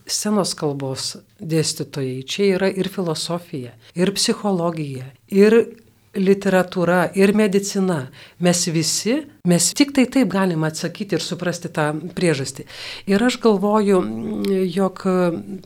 senos 0.08 0.56
kalbos 0.56 1.18
dėstytojai, 1.44 2.24
čia 2.24 2.48
yra 2.56 2.72
ir 2.72 2.88
filosofija, 2.94 3.76
ir 4.00 4.14
psichologija, 4.16 5.12
ir 5.28 5.60
literatūra 6.18 7.10
ir 7.18 7.34
medicina, 7.38 8.00
mes 8.42 8.62
visi, 8.74 9.16
mes 9.48 9.68
tik 9.78 9.92
tai 9.96 10.08
taip 10.10 10.32
galime 10.34 10.70
atsakyti 10.70 11.18
ir 11.18 11.24
suprasti 11.24 11.70
tą 11.74 11.92
priežastį. 12.18 12.66
Ir 13.12 13.24
aš 13.26 13.38
galvoju, 13.44 14.00
jog 14.74 15.04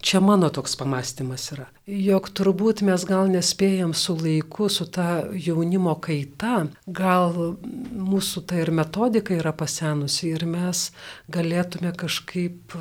čia 0.03 0.21
mano 0.23 0.51
toks 0.53 0.75
pamastymas 0.79 1.47
yra, 1.55 1.67
jog 1.87 2.29
turbūt 2.35 2.83
mes 2.87 3.07
gal 3.07 3.31
nespėjam 3.31 3.95
su 3.95 4.17
laiku, 4.19 4.69
su 4.69 4.87
ta 4.91 5.23
jaunimo 5.31 5.95
kaita, 6.03 6.67
gal 6.85 7.57
mūsų 7.63 8.45
ta 8.49 8.59
ir 8.59 8.73
metodika 8.75 9.35
yra 9.37 9.55
pasenusi 9.55 10.33
ir 10.35 10.47
mes 10.49 10.89
galėtume 11.31 11.95
kažkaip 11.95 12.75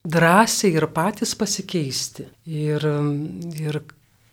drąsiai 0.00 0.76
ir 0.78 0.86
patys 0.96 1.34
pasikeisti. 1.36 2.30
Ir, 2.48 2.86
ir 3.60 3.82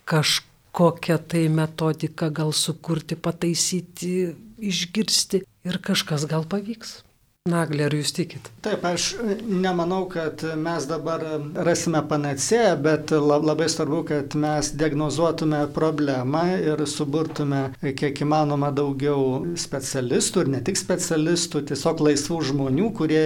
kažkaip 0.07 0.53
kokią 0.77 1.17
tai 1.29 1.47
metodiką 1.49 2.29
gal 2.39 2.53
sukurti, 2.53 3.17
pataisyti, 3.17 4.13
išgirsti 4.61 5.41
ir 5.65 5.79
kažkas 5.87 6.27
gal 6.29 6.45
pavyks. 6.45 6.99
Naglė, 7.47 7.85
ar 7.87 7.93
jūs 7.95 8.11
tikit? 8.11 8.49
Taip, 8.65 8.83
aš 8.83 9.13
nemanau, 9.47 10.01
kad 10.11 10.41
mes 10.59 10.83
dabar 10.89 11.21
rasime 11.63 12.01
panacėją, 12.09 12.73
bet 12.83 13.13
labai 13.15 13.69
svarbu, 13.71 14.01
kad 14.09 14.35
mes 14.39 14.73
diagnozuotume 14.75 15.61
problemą 15.75 16.43
ir 16.59 16.83
suburtume 16.89 17.61
kiek 17.79 18.19
įmanoma 18.25 18.73
daugiau 18.75 19.45
specialistų 19.59 20.43
ir 20.43 20.51
ne 20.57 20.61
tik 20.67 20.79
specialistų, 20.79 21.63
tiesiog 21.71 22.03
laisvų 22.09 22.41
žmonių, 22.49 22.89
kurie 22.97 23.23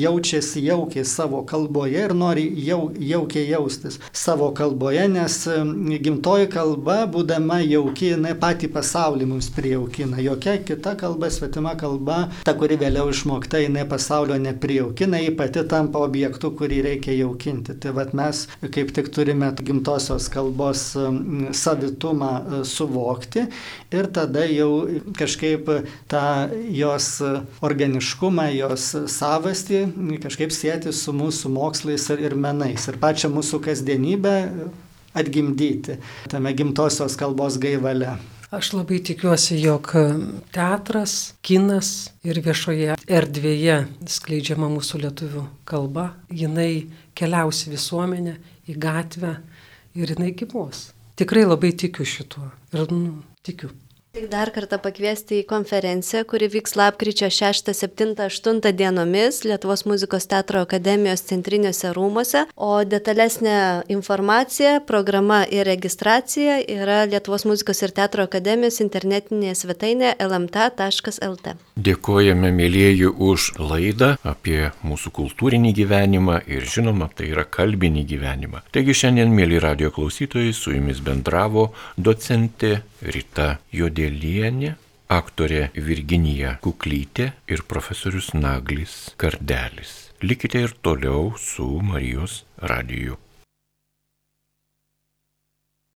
jaučiasi 0.00 0.64
jaukiai 0.66 1.06
savo 1.06 1.44
kalboje 1.46 2.02
ir 2.08 2.16
nori 2.16 2.48
jau, 2.66 2.80
jaukiai 2.98 3.46
jaustis 3.52 4.00
savo 4.10 4.50
kalboje, 4.56 5.06
nes 5.14 5.38
gimtoji 6.02 6.50
kalba, 6.50 7.04
būdama 7.10 7.60
jauki, 7.62 8.10
jinai 8.16 8.34
patį 8.34 8.72
pasaulį 8.74 9.30
mums 9.30 9.52
prijaukina. 9.54 10.18
Jokia 10.26 10.58
kita 10.66 10.96
kalba, 10.98 11.30
svetima 11.30 11.76
kalba, 11.78 12.24
ta, 12.42 12.58
kuri 12.58 12.80
vėliau 12.80 13.12
išmokta 13.14 13.59
jinai 13.62 13.84
pasaulio 13.88 14.38
neprijaukina, 14.40 15.20
ji 15.22 15.34
pati 15.36 15.64
tampa 15.68 16.02
objektu, 16.04 16.52
kurį 16.56 16.80
reikia 16.86 17.14
jaukinti. 17.18 17.76
Tai 17.80 17.94
vad 17.96 18.14
mes 18.16 18.46
kaip 18.74 18.92
tik 18.96 19.10
turime 19.14 19.50
gimtosios 19.60 20.28
kalbos 20.32 20.84
savitumą 21.56 22.30
e, 22.40 22.62
suvokti 22.68 23.46
ir 23.92 24.10
tada 24.14 24.44
jau 24.50 24.70
kažkaip 25.18 25.70
tą 26.10 26.24
jos 26.74 27.10
organiškumą, 27.64 28.50
jos 28.56 28.90
savastį 29.14 29.84
kažkaip 30.24 30.54
sėti 30.54 30.94
su 30.96 31.14
mūsų 31.16 31.52
mokslais 31.54 32.10
ir 32.16 32.36
menais 32.36 32.88
ir 32.90 33.00
pačią 33.02 33.32
mūsų 33.32 33.62
kasdienybę 33.68 34.36
atgimdyti 35.14 35.98
tame 36.30 36.52
gimtosios 36.54 37.16
kalbos 37.18 37.58
gaivale. 37.58 38.16
Aš 38.50 38.72
labai 38.74 38.96
tikiuosi, 38.98 39.60
jog 39.62 39.92
teatras, 40.50 41.36
kinas 41.46 42.10
ir 42.26 42.40
viešoje 42.42 42.96
erdvėje 43.06 43.76
skleidžiama 44.10 44.66
mūsų 44.72 44.98
lietuvių 45.04 45.42
kalba, 45.70 46.08
jinai 46.34 46.88
keliausi 47.14 47.70
visuomenę 47.70 48.34
į 48.66 48.74
gatvę 48.82 49.36
ir 49.94 50.10
jinai 50.16 50.32
gyvos. 50.34 50.88
Tikrai 51.14 51.44
labai 51.46 51.70
tikiu 51.78 52.02
šituo 52.02 52.48
ir 52.74 52.90
nu, 52.90 53.20
tikiu. 53.46 53.70
Tik 54.10 54.24
dar 54.26 54.50
kartą 54.50 54.74
pakviesti 54.82 55.36
į 55.38 55.44
konferenciją, 55.46 56.24
kuri 56.26 56.48
vyks 56.50 56.72
lapkričio 56.74 57.28
6, 57.30 57.68
7, 57.78 58.16
8 58.18 58.72
dienomis 58.74 59.36
Lietuvos 59.46 59.84
muzikos 59.86 60.26
teatro 60.26 60.64
akademijos 60.66 61.22
centriniuose 61.28 61.92
rūmose, 61.94 62.42
o 62.58 62.72
detalesnė 62.82 63.54
informacija, 63.94 64.80
programa 64.88 65.44
ir 65.46 65.70
registracija 65.70 66.58
yra 66.74 67.04
Lietuvos 67.06 67.46
muzikos 67.46 67.84
ir 67.86 67.94
teatro 67.94 68.26
akademijos 68.26 68.80
internetinėje 68.82 69.60
svetainėje 69.62 70.16
lmt.lt. 70.26 71.54
Dėkojame 71.78 72.50
mėlyjeji 72.58 73.14
už 73.14 73.52
laidą 73.62 74.16
apie 74.26 74.72
mūsų 74.82 75.14
kultūrinį 75.22 75.70
gyvenimą 75.84 76.42
ir 76.50 76.66
žinoma, 76.66 77.12
tai 77.14 77.30
yra 77.30 77.46
kalbinį 77.46 78.08
gyvenimą. 78.10 78.66
Taigi 78.74 79.02
šiandien, 79.04 79.30
mėly 79.30 79.62
radio 79.62 79.94
klausytojai, 79.94 80.50
su 80.50 80.74
jumis 80.74 80.98
bendravo 80.98 81.70
docentė 81.94 82.80
Rita 83.00 83.56
Jodėlienė, 83.72 84.74
aktorė 85.08 85.70
Virginija 85.74 86.58
Kuklytė 86.64 87.30
ir 87.48 87.64
profesorius 87.70 88.34
Naglis 88.36 89.14
Kardelis. 89.16 90.12
Likite 90.20 90.60
ir 90.66 90.76
toliau 90.84 91.32
su 91.40 91.66
Marijos 91.80 92.44
radiju. 92.60 93.16